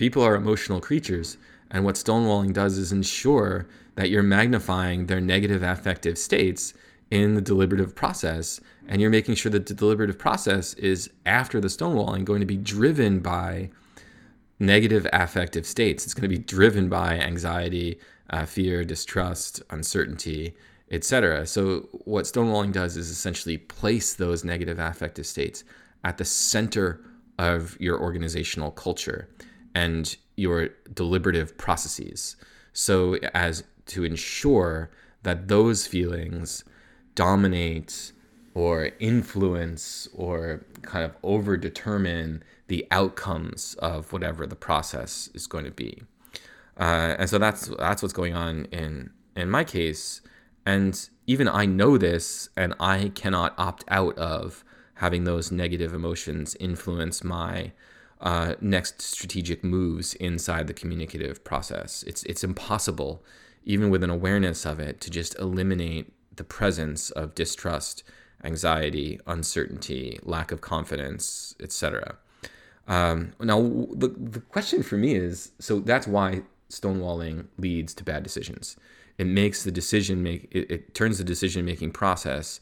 People 0.01 0.23
are 0.23 0.35
emotional 0.35 0.81
creatures, 0.81 1.37
and 1.71 1.85
what 1.85 1.95
stonewalling 1.95 2.55
does 2.55 2.79
is 2.79 2.91
ensure 2.91 3.67
that 3.97 4.09
you're 4.09 4.23
magnifying 4.23 5.05
their 5.05 5.21
negative 5.21 5.63
affective 5.63 6.17
states 6.17 6.73
in 7.11 7.35
the 7.35 7.43
deliberative 7.43 7.95
process, 7.95 8.63
and 8.89 9.03
you're 9.03 9.11
making 9.11 9.35
sure 9.35 9.53
that 9.53 9.67
the 9.67 9.75
deliberative 9.75 10.19
process 10.19 10.73
is 10.73 11.11
after 11.27 11.61
the 11.61 11.69
stonewalling 11.69 12.25
going 12.25 12.41
to 12.41 12.47
be 12.47 12.57
driven 12.57 13.19
by 13.19 13.69
negative 14.59 15.07
affective 15.13 15.67
states. 15.67 16.07
It's 16.07 16.15
going 16.15 16.31
to 16.31 16.35
be 16.35 16.43
driven 16.43 16.89
by 16.89 17.19
anxiety, 17.19 17.99
uh, 18.31 18.47
fear, 18.47 18.85
distrust, 18.85 19.61
uncertainty, 19.69 20.55
etc. 20.91 21.47
So 21.47 21.91
what 22.07 22.25
stonewalling 22.25 22.73
does 22.73 22.97
is 22.97 23.11
essentially 23.11 23.59
place 23.59 24.15
those 24.15 24.45
negative 24.45 24.79
affective 24.79 25.27
states 25.27 25.63
at 26.05 26.17
the 26.17 26.25
center 26.25 27.03
of 27.39 27.79
your 27.79 28.01
organizational 28.01 28.71
culture 28.71 29.29
and 29.75 30.17
your 30.37 30.71
deliberative 30.93 31.57
processes 31.57 32.37
so 32.73 33.17
as 33.35 33.65
to 33.87 34.05
ensure 34.05 34.91
that 35.23 35.49
those 35.49 35.87
feelings 35.87 36.65
dominate 37.15 38.13
or 38.55 38.91
influence 38.99 40.09
or 40.15 40.65
kind 40.83 41.05
of 41.05 41.15
over 41.23 41.57
determine 41.57 42.43
the 42.69 42.87
outcomes 42.91 43.75
of 43.81 44.13
whatever 44.13 44.47
the 44.47 44.57
process 44.57 45.29
is 45.35 45.47
going 45.47 45.65
to 45.65 45.71
be. 45.71 46.03
Uh, 46.79 47.17
and 47.19 47.29
so 47.29 47.39
that's 47.39 47.67
that's 47.79 48.03
what's 48.03 48.13
going 48.13 48.35
on 48.35 48.65
in 48.67 49.11
in 49.37 49.51
my 49.51 49.65
case. 49.65 50.21
And 50.65 51.09
even 51.27 51.49
I 51.49 51.67
know 51.67 51.97
this, 51.99 52.49
and 52.57 52.75
I 52.81 53.11
cannot 53.15 53.55
opt 53.59 53.85
out 53.89 54.17
of 54.19 54.65
having 54.95 55.25
those 55.25 55.51
negative 55.51 55.95
emotions 55.95 56.57
influence 56.61 57.25
my 57.25 57.73
uh, 58.21 58.55
next 58.61 59.01
strategic 59.01 59.65
moves 59.65 60.15
inside 60.15 60.67
the 60.67 60.75
communicative 60.75 61.43
process. 61.43 62.03
It's 62.07 62.23
it's 62.25 62.45
impossible, 62.45 63.25
even 63.65 63.91
with 63.91 64.05
an 64.05 64.11
awareness 64.11 64.67
of 64.67 64.79
it, 64.79 65.01
to 65.03 65.11
just 65.11 65.39
eliminate 65.39 66.13
the 66.37 66.45
presence 66.45 67.11
of 67.11 67.35
distrust, 67.35 68.03
anxiety, 68.45 69.21
uncertainty, 69.27 70.19
lack 70.23 70.53
of 70.53 70.61
confidence, 70.61 71.55
etc. 71.61 72.17
Um, 72.87 73.33
now, 73.41 73.61
the 73.93 74.09
the 74.09 74.41
question 74.41 74.83
for 74.83 74.97
me 74.97 75.15
is 75.15 75.53
so 75.59 75.81
that's 75.81 76.07
why 76.07 76.43
stonewalling 76.71 77.47
leads 77.57 77.95
to 77.95 78.05
bad 78.05 78.23
decisions. 78.23 78.77
It 79.17 79.27
makes 79.27 79.65
the 79.65 79.71
decision 79.71 80.23
make 80.23 80.49
it, 80.51 80.71
it 80.71 80.95
turns 80.95 81.19
the 81.19 81.25
decision 81.25 81.65
making 81.65 81.93
process 81.93 82.61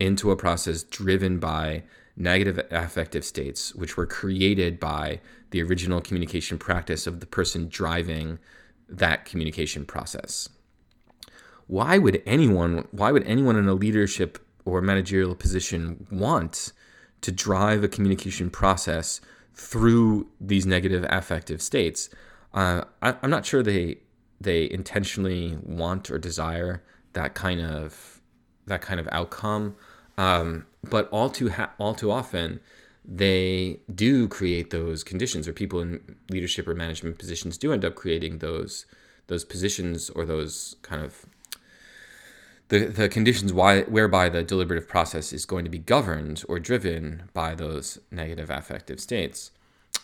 into 0.00 0.30
a 0.30 0.36
process 0.36 0.82
driven 0.82 1.38
by 1.38 1.84
negative 2.16 2.60
affective 2.70 3.24
states, 3.24 3.74
which 3.74 3.96
were 3.96 4.06
created 4.06 4.78
by 4.78 5.20
the 5.50 5.62
original 5.62 6.00
communication 6.00 6.58
practice 6.58 7.06
of 7.06 7.20
the 7.20 7.26
person 7.26 7.68
driving 7.68 8.38
that 8.88 9.24
communication 9.24 9.84
process. 9.84 10.48
Why 11.66 11.98
would 11.98 12.22
anyone, 12.26 12.86
why 12.90 13.10
would 13.10 13.24
anyone 13.24 13.56
in 13.56 13.68
a 13.68 13.74
leadership 13.74 14.38
or 14.64 14.80
managerial 14.80 15.34
position 15.34 16.06
want 16.10 16.72
to 17.22 17.32
drive 17.32 17.82
a 17.82 17.88
communication 17.88 18.50
process 18.50 19.20
through 19.54 20.28
these 20.40 20.66
negative 20.66 21.06
affective 21.08 21.62
states? 21.62 22.10
Uh, 22.52 22.84
I, 23.02 23.16
I'm 23.22 23.30
not 23.30 23.46
sure 23.46 23.62
they 23.62 23.98
they 24.40 24.70
intentionally 24.70 25.56
want 25.62 26.10
or 26.10 26.18
desire 26.18 26.82
that 27.14 27.34
kind 27.34 27.60
of 27.60 28.20
that 28.66 28.82
kind 28.82 29.00
of 29.00 29.08
outcome. 29.10 29.76
Um, 30.18 30.66
but 30.90 31.08
all 31.10 31.30
too 31.30 31.50
ha- 31.50 31.72
all 31.78 31.94
too 31.94 32.10
often, 32.10 32.60
they 33.04 33.80
do 33.94 34.28
create 34.28 34.70
those 34.70 35.04
conditions, 35.04 35.46
or 35.46 35.52
people 35.52 35.80
in 35.80 36.16
leadership 36.30 36.66
or 36.66 36.74
management 36.74 37.18
positions 37.18 37.58
do 37.58 37.72
end 37.72 37.84
up 37.84 37.94
creating 37.94 38.38
those 38.38 38.86
those 39.26 39.44
positions 39.44 40.10
or 40.10 40.24
those 40.24 40.76
kind 40.82 41.02
of 41.02 41.26
the, 42.68 42.86
the 42.86 43.08
conditions 43.08 43.52
why, 43.52 43.82
whereby 43.82 44.28
the 44.28 44.42
deliberative 44.42 44.88
process 44.88 45.32
is 45.32 45.44
going 45.44 45.64
to 45.64 45.70
be 45.70 45.78
governed 45.78 46.42
or 46.48 46.58
driven 46.58 47.24
by 47.32 47.54
those 47.54 47.98
negative 48.10 48.50
affective 48.50 49.00
states. 49.00 49.50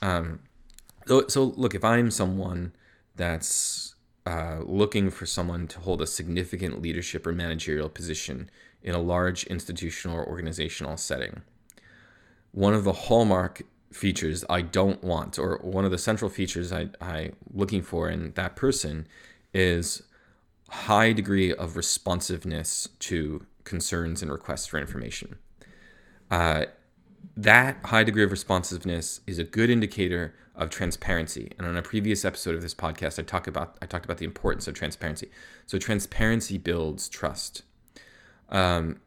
Um, 0.02 0.40
so, 1.06 1.26
so, 1.28 1.44
look, 1.44 1.74
if 1.74 1.84
I'm 1.84 2.10
someone 2.10 2.72
that's 3.16 3.94
uh, 4.26 4.58
looking 4.64 5.10
for 5.10 5.26
someone 5.26 5.66
to 5.68 5.80
hold 5.80 6.02
a 6.02 6.06
significant 6.06 6.82
leadership 6.82 7.26
or 7.26 7.32
managerial 7.32 7.88
position 7.88 8.50
in 8.82 8.94
a 8.94 9.00
large 9.00 9.44
institutional 9.44 10.16
or 10.16 10.26
organizational 10.26 10.96
setting. 10.96 11.42
One 12.52 12.74
of 12.74 12.84
the 12.84 12.92
hallmark 12.92 13.62
features 13.92 14.44
I 14.48 14.62
don't 14.62 15.02
want, 15.02 15.38
or 15.38 15.58
one 15.62 15.84
of 15.84 15.90
the 15.90 15.98
central 15.98 16.30
features 16.30 16.72
I, 16.72 16.88
I'm 17.00 17.36
looking 17.52 17.82
for 17.82 18.08
in 18.08 18.32
that 18.32 18.56
person, 18.56 19.06
is 19.52 20.02
high 20.68 21.12
degree 21.12 21.52
of 21.52 21.76
responsiveness 21.76 22.88
to 23.00 23.46
concerns 23.64 24.22
and 24.22 24.30
requests 24.30 24.66
for 24.66 24.78
information. 24.78 25.38
Uh, 26.30 26.66
that 27.36 27.78
high 27.84 28.04
degree 28.04 28.22
of 28.22 28.30
responsiveness 28.30 29.20
is 29.26 29.38
a 29.38 29.44
good 29.44 29.70
indicator 29.70 30.34
of 30.54 30.70
transparency. 30.70 31.52
And 31.58 31.66
on 31.66 31.76
a 31.76 31.82
previous 31.82 32.24
episode 32.24 32.54
of 32.54 32.62
this 32.62 32.74
podcast, 32.74 33.18
I 33.18 33.22
talk 33.22 33.46
about 33.46 33.76
I 33.82 33.86
talked 33.86 34.04
about 34.04 34.18
the 34.18 34.24
importance 34.24 34.68
of 34.68 34.74
transparency. 34.74 35.30
So 35.66 35.78
transparency 35.78 36.58
builds 36.58 37.08
trust. 37.08 37.62
Um, 38.50 39.00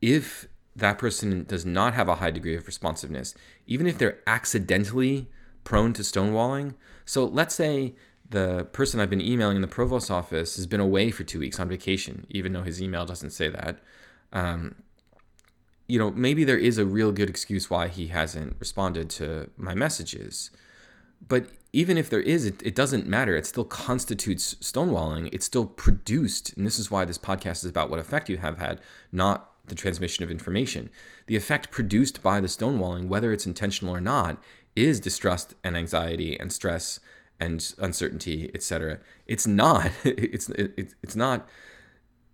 if 0.00 0.48
that 0.76 0.98
person 0.98 1.44
does 1.44 1.64
not 1.64 1.94
have 1.94 2.08
a 2.08 2.16
high 2.16 2.30
degree 2.30 2.56
of 2.56 2.66
responsiveness, 2.66 3.34
even 3.66 3.86
if 3.86 3.98
they're 3.98 4.18
accidentally 4.26 5.28
prone 5.62 5.92
to 5.94 6.02
stonewalling. 6.02 6.74
So 7.04 7.24
let's 7.24 7.54
say 7.54 7.94
the 8.28 8.64
person 8.72 9.00
I've 9.00 9.10
been 9.10 9.20
emailing 9.20 9.56
in 9.56 9.62
the 9.62 9.68
provost 9.68 10.10
office 10.10 10.56
has 10.56 10.66
been 10.66 10.80
away 10.80 11.10
for 11.10 11.24
two 11.24 11.38
weeks 11.38 11.60
on 11.60 11.68
vacation, 11.68 12.26
even 12.28 12.52
though 12.52 12.62
his 12.62 12.82
email 12.82 13.06
doesn't 13.06 13.30
say 13.30 13.48
that. 13.48 13.80
Um, 14.32 14.76
you 15.86 15.98
know, 15.98 16.10
maybe 16.10 16.44
there 16.44 16.58
is 16.58 16.78
a 16.78 16.86
real 16.86 17.12
good 17.12 17.28
excuse 17.28 17.68
why 17.68 17.88
he 17.88 18.08
hasn't 18.08 18.56
responded 18.58 19.10
to 19.10 19.50
my 19.56 19.74
messages. 19.74 20.50
But 21.26 21.48
even 21.72 21.98
if 21.98 22.08
there 22.08 22.20
is, 22.20 22.46
it, 22.46 22.62
it 22.62 22.74
doesn't 22.74 23.06
matter. 23.06 23.34
It 23.36 23.46
still 23.46 23.64
constitutes 23.64 24.54
stonewalling. 24.56 25.28
It's 25.32 25.46
still 25.46 25.66
produced. 25.66 26.56
And 26.56 26.64
this 26.64 26.78
is 26.78 26.90
why 26.90 27.04
this 27.04 27.18
podcast 27.18 27.64
is 27.64 27.66
about 27.66 27.90
what 27.90 27.98
effect 27.98 28.28
you 28.28 28.36
have 28.36 28.58
had, 28.58 28.80
not 29.10 29.50
the 29.66 29.74
transmission 29.74 30.22
of 30.22 30.30
information. 30.30 30.90
The 31.26 31.36
effect 31.36 31.70
produced 31.70 32.22
by 32.22 32.40
the 32.40 32.46
stonewalling, 32.46 33.08
whether 33.08 33.32
it's 33.32 33.46
intentional 33.46 33.94
or 33.94 34.00
not, 34.00 34.42
is 34.76 35.00
distrust 35.00 35.54
and 35.64 35.76
anxiety 35.76 36.38
and 36.38 36.52
stress 36.52 37.00
and 37.40 37.74
uncertainty, 37.78 38.50
etc. 38.54 39.00
It's 39.26 39.46
not. 39.46 39.90
It's 40.04 40.48
it, 40.50 40.94
it's 41.02 41.16
not. 41.16 41.48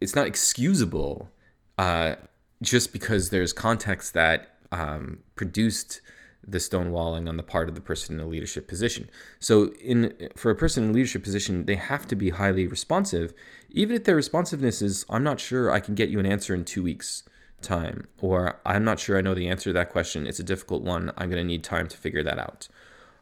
It's 0.01 0.15
not 0.15 0.27
excusable 0.27 1.31
uh, 1.79 2.17
just 2.63 2.93
because 2.93 3.31
there's 3.31 3.53
context 3.53 4.15
that 4.15 4.57
um, 4.73 5.21
produced 5.35 6.01
the 6.47 6.59
stonewalling 6.59 7.29
on 7.29 7.37
the 7.37 7.43
part 7.43 7.69
of 7.69 7.75
the 7.75 7.81
person 7.81 8.15
in 8.15 8.27
a 8.27 8.29
leadership 8.29 8.67
position. 8.67 9.09
So, 9.39 9.73
in 9.75 10.31
for 10.37 10.51
a 10.51 10.57
person 10.57 10.85
in 10.85 10.91
a 10.91 10.93
leadership 10.93 11.23
position, 11.23 11.67
they 11.67 11.77
have 11.77 12.07
to 12.09 12.17
be 12.17 12.31
highly 12.31 12.67
responsive, 12.67 13.33
even 13.71 13.97
if 13.97 14.05
their 14.05 14.17
responsiveness 14.17 14.83
is, 14.83 15.05
"I'm 15.09 15.23
not 15.23 15.41
sure 15.41 15.71
I 15.71 15.81
can 15.81 15.95
get 15.95 16.09
you 16.09 16.19
an 16.19 16.27
answer 16.27 16.55
in 16.55 16.65
two 16.65 16.83
weeks." 16.83 17.23
time 17.61 18.07
or 18.21 18.59
i'm 18.65 18.85
not 18.85 18.99
sure 18.99 19.19
i 19.19 19.21
know 19.21 19.35
the 19.35 19.49
answer 19.49 19.71
to 19.71 19.75
that 19.75 19.91
question. 19.91 20.27
It's 20.27 20.39
a 20.39 20.45
difficult 20.45 20.83
one. 20.83 21.13
I'm 21.17 21.31
going 21.31 21.43
to 21.43 21.47
need 21.47 21.63
time 21.63 21.89
to 21.89 21.97
figure 21.97 22.23
that 22.23 22.39
out. 22.39 22.69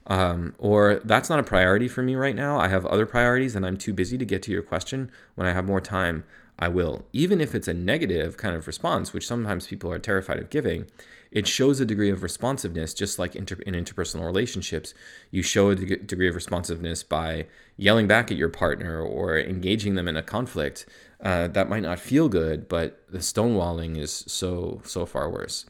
Um, 0.07 0.55
or 0.59 1.01
that's 1.05 1.29
not 1.29 1.39
a 1.39 1.43
priority 1.43 1.87
for 1.87 2.03
me 2.03 2.15
right 2.15 2.35
now. 2.35 2.59
I 2.59 2.69
have 2.69 2.87
other 2.87 3.05
priorities 3.07 3.55
and 3.55 3.67
i'm 3.67 3.77
too 3.77 3.93
busy 3.93 4.17
to 4.19 4.25
get 4.25 4.43
to 4.45 4.53
your 4.53 4.63
question. 4.63 5.11
When 5.35 5.47
i 5.47 5.53
have 5.53 5.65
more 5.65 5.81
time 5.81 6.25
i 6.59 6.69
will. 6.69 7.05
Even 7.13 7.41
if 7.41 7.55
it's 7.55 7.69
a 7.69 7.75
negative 7.75 8.37
kind 8.37 8.55
of 8.55 8.67
response 8.67 9.13
which 9.13 9.27
sometimes 9.27 9.67
people 9.67 9.93
are 9.93 9.99
terrified 9.99 10.39
of 10.39 10.51
giving 10.51 10.87
it 11.31 11.47
shows 11.47 11.81
a 11.81 11.85
degree 11.85 12.11
of 12.11 12.23
responsiveness 12.23 12.95
just 12.95 13.19
like 13.19 13.37
inter- 13.37 13.63
in 13.67 13.75
interpersonal 13.75 14.25
relationships 14.25 14.95
you 15.31 15.43
show 15.43 15.71
a 15.71 15.75
de- 15.75 15.97
degree 15.97 16.29
of 16.29 16.35
responsiveness 16.35 17.03
by 17.03 17.47
yelling 17.77 18.07
back 18.07 18.31
at 18.31 18.37
your 18.37 18.49
partner 18.49 19.01
or 19.01 19.39
engaging 19.39 19.95
them 19.95 20.09
in 20.09 20.17
a 20.17 20.23
conflict 20.23 20.87
uh, 21.21 21.49
that 21.49 21.69
might 21.69 21.83
not 21.83 21.99
feel 21.99 22.29
good, 22.29 22.69
but 22.69 23.03
the 23.11 23.19
stonewalling 23.19 23.99
is 23.99 24.25
so 24.29 24.81
so 24.85 25.05
far 25.05 25.29
worse. 25.31 25.67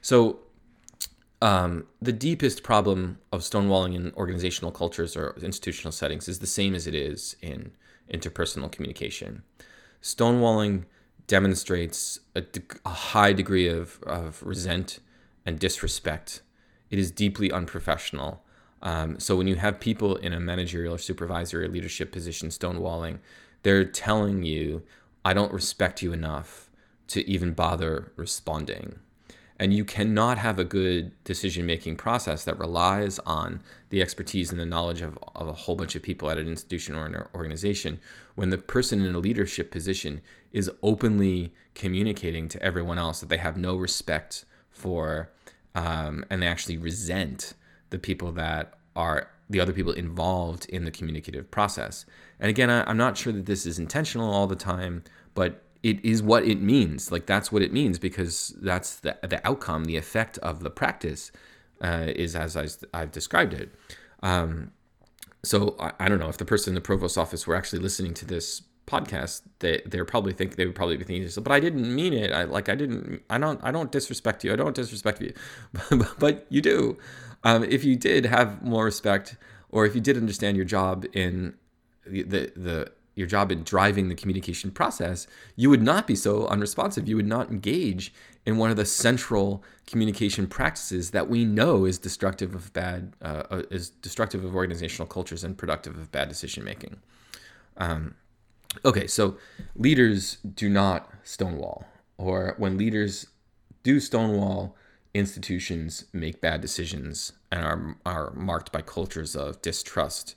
So 0.00 0.40
um, 1.40 1.86
the 2.00 2.12
deepest 2.12 2.62
problem 2.62 3.18
of 3.32 3.40
stonewalling 3.40 3.96
in 3.96 4.12
organizational 4.14 4.70
cultures 4.70 5.16
or 5.16 5.36
institutional 5.42 5.90
settings 5.90 6.28
is 6.28 6.38
the 6.38 6.46
same 6.46 6.74
as 6.74 6.86
it 6.86 6.94
is 6.94 7.34
in 7.42 7.72
interpersonal 8.12 8.70
communication. 8.70 9.42
Stonewalling 10.00 10.84
demonstrates 11.32 12.20
a, 12.36 12.44
a 12.84 12.90
high 12.90 13.32
degree 13.32 13.66
of, 13.66 13.98
of 14.02 14.42
resent 14.42 15.00
and 15.46 15.58
disrespect. 15.58 16.42
It 16.90 16.98
is 16.98 17.10
deeply 17.10 17.50
unprofessional. 17.50 18.42
Um, 18.82 19.18
so 19.18 19.34
when 19.34 19.46
you 19.46 19.54
have 19.54 19.80
people 19.80 20.16
in 20.16 20.34
a 20.34 20.40
managerial 20.40 20.96
or 20.96 20.98
supervisory 20.98 21.64
or 21.64 21.68
leadership 21.68 22.12
position 22.12 22.50
stonewalling, 22.50 23.18
they're 23.62 23.86
telling 23.86 24.42
you, 24.42 24.82
I 25.24 25.32
don't 25.32 25.54
respect 25.54 26.02
you 26.02 26.12
enough 26.12 26.68
to 27.08 27.26
even 27.26 27.54
bother 27.54 28.12
responding. 28.16 28.98
And 29.62 29.72
you 29.72 29.84
cannot 29.84 30.38
have 30.38 30.58
a 30.58 30.64
good 30.64 31.12
decision 31.22 31.66
making 31.66 31.94
process 31.94 32.42
that 32.46 32.58
relies 32.58 33.20
on 33.20 33.60
the 33.90 34.02
expertise 34.02 34.50
and 34.50 34.58
the 34.58 34.66
knowledge 34.66 35.02
of, 35.02 35.16
of 35.36 35.46
a 35.46 35.52
whole 35.52 35.76
bunch 35.76 35.94
of 35.94 36.02
people 36.02 36.28
at 36.32 36.36
an 36.36 36.48
institution 36.48 36.96
or 36.96 37.06
an 37.06 37.22
organization 37.32 38.00
when 38.34 38.50
the 38.50 38.58
person 38.58 39.04
in 39.04 39.14
a 39.14 39.20
leadership 39.20 39.70
position 39.70 40.20
is 40.50 40.68
openly 40.82 41.54
communicating 41.76 42.48
to 42.48 42.60
everyone 42.60 42.98
else 42.98 43.20
that 43.20 43.28
they 43.28 43.36
have 43.36 43.56
no 43.56 43.76
respect 43.76 44.44
for 44.68 45.30
um, 45.76 46.24
and 46.28 46.42
they 46.42 46.48
actually 46.48 46.76
resent 46.76 47.54
the 47.90 48.00
people 48.00 48.32
that 48.32 48.74
are 48.96 49.30
the 49.48 49.60
other 49.60 49.72
people 49.72 49.92
involved 49.92 50.68
in 50.70 50.84
the 50.84 50.90
communicative 50.90 51.48
process. 51.52 52.04
And 52.40 52.50
again, 52.50 52.68
I, 52.68 52.90
am 52.90 52.96
not 52.96 53.16
sure 53.16 53.32
that 53.32 53.46
this 53.46 53.64
is 53.64 53.78
intentional 53.78 54.28
all 54.28 54.48
the 54.48 54.56
time, 54.56 55.04
but 55.34 55.62
it 55.82 56.04
is 56.04 56.22
what 56.22 56.44
it 56.44 56.60
means. 56.60 57.10
Like 57.10 57.26
that's 57.26 57.50
what 57.50 57.62
it 57.62 57.72
means 57.72 57.98
because 57.98 58.54
that's 58.60 58.96
the 58.96 59.16
the 59.22 59.46
outcome, 59.46 59.84
the 59.84 59.96
effect 59.96 60.38
of 60.38 60.60
the 60.62 60.70
practice 60.70 61.32
uh, 61.82 62.06
is 62.08 62.36
as 62.36 62.56
I, 62.56 62.68
have 62.98 63.10
described 63.10 63.54
it. 63.54 63.74
Um, 64.22 64.70
so 65.44 65.74
I, 65.80 65.92
I, 65.98 66.08
don't 66.08 66.20
know 66.20 66.28
if 66.28 66.36
the 66.36 66.44
person 66.44 66.70
in 66.70 66.74
the 66.76 66.80
provost 66.80 67.18
office 67.18 67.46
were 67.46 67.56
actually 67.56 67.80
listening 67.80 68.14
to 68.14 68.24
this 68.24 68.62
podcast, 68.86 69.42
they 69.60 69.82
they're 69.86 70.04
probably 70.04 70.32
think 70.32 70.56
they 70.56 70.66
would 70.66 70.74
probably 70.74 70.96
be 70.96 71.04
thinking, 71.04 71.42
but 71.42 71.52
I 71.52 71.60
didn't 71.60 71.92
mean 71.94 72.12
it. 72.12 72.32
I 72.32 72.44
like 72.44 72.68
I 72.68 72.74
didn't. 72.74 73.22
I 73.30 73.38
don't. 73.38 73.60
I 73.62 73.70
don't 73.70 73.90
disrespect 73.90 74.44
you. 74.44 74.52
I 74.52 74.56
don't 74.56 74.74
disrespect 74.74 75.20
you, 75.20 75.32
but 76.18 76.46
you 76.48 76.60
do. 76.60 76.98
Um, 77.44 77.64
if 77.64 77.84
you 77.84 77.96
did 77.96 78.26
have 78.26 78.62
more 78.62 78.84
respect, 78.84 79.36
or 79.70 79.84
if 79.84 79.94
you 79.94 80.00
did 80.00 80.16
understand 80.16 80.56
your 80.56 80.66
job 80.66 81.04
in 81.12 81.54
the, 82.06 82.52
the 82.54 82.92
your 83.14 83.26
job 83.26 83.52
in 83.52 83.62
driving 83.62 84.08
the 84.08 84.14
communication 84.14 84.70
process, 84.70 85.26
you 85.56 85.68
would 85.68 85.82
not 85.82 86.06
be 86.06 86.14
so 86.14 86.46
unresponsive. 86.46 87.08
You 87.08 87.16
would 87.16 87.26
not 87.26 87.50
engage 87.50 88.12
in 88.46 88.56
one 88.56 88.70
of 88.70 88.76
the 88.76 88.86
central 88.86 89.62
communication 89.86 90.46
practices 90.46 91.10
that 91.10 91.28
we 91.28 91.44
know 91.44 91.84
is 91.84 91.98
destructive 91.98 92.54
of 92.54 92.72
bad, 92.72 93.12
uh, 93.22 93.42
uh 93.50 93.62
is 93.70 93.90
destructive 93.90 94.44
of 94.44 94.54
organizational 94.54 95.06
cultures 95.06 95.44
and 95.44 95.56
productive 95.56 95.96
of 95.96 96.10
bad 96.10 96.28
decision 96.28 96.64
making. 96.64 96.96
Um, 97.76 98.14
okay, 98.84 99.06
so 99.06 99.36
leaders 99.76 100.36
do 100.36 100.68
not 100.68 101.10
stonewall, 101.22 101.86
or 102.16 102.54
when 102.58 102.78
leaders 102.78 103.26
do 103.82 104.00
stonewall, 104.00 104.76
institutions 105.14 106.06
make 106.12 106.40
bad 106.40 106.60
decisions 106.60 107.32
and 107.50 107.64
are, 107.64 107.96
are 108.06 108.32
marked 108.32 108.72
by 108.72 108.80
cultures 108.80 109.36
of 109.36 109.60
distrust 109.60 110.34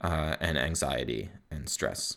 uh, 0.00 0.36
and 0.40 0.58
anxiety 0.58 1.30
and 1.50 1.68
stress. 1.68 2.16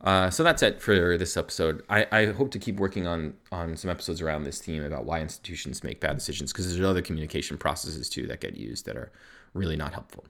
Uh, 0.00 0.28
so 0.28 0.42
that's 0.42 0.62
it 0.62 0.82
for 0.82 1.16
this 1.16 1.34
episode. 1.36 1.82
I, 1.88 2.06
I 2.12 2.26
hope 2.26 2.50
to 2.50 2.58
keep 2.58 2.76
working 2.76 3.06
on 3.06 3.34
on 3.50 3.76
some 3.76 3.90
episodes 3.90 4.20
around 4.20 4.44
this 4.44 4.60
theme 4.60 4.84
about 4.84 5.06
why 5.06 5.20
institutions 5.20 5.82
make 5.82 5.98
bad 6.00 6.16
decisions 6.16 6.52
because 6.52 6.66
there's 6.66 6.86
other 6.86 7.00
communication 7.00 7.56
processes 7.56 8.10
too 8.10 8.26
that 8.26 8.40
get 8.40 8.54
used 8.54 8.84
that 8.84 8.96
are 8.96 9.10
really 9.54 9.76
not 9.76 9.94
helpful. 9.94 10.24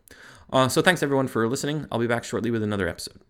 Uh, 0.53 0.69
so 0.69 0.81
thanks 0.81 1.03
everyone 1.03 1.27
for 1.27 1.49
listening. 1.49 1.87
I'll 1.91 1.99
be 1.99 2.07
back 2.07 2.23
shortly 2.23 2.53
with 2.53 2.63
another 2.63 2.87
episode. 2.87 3.21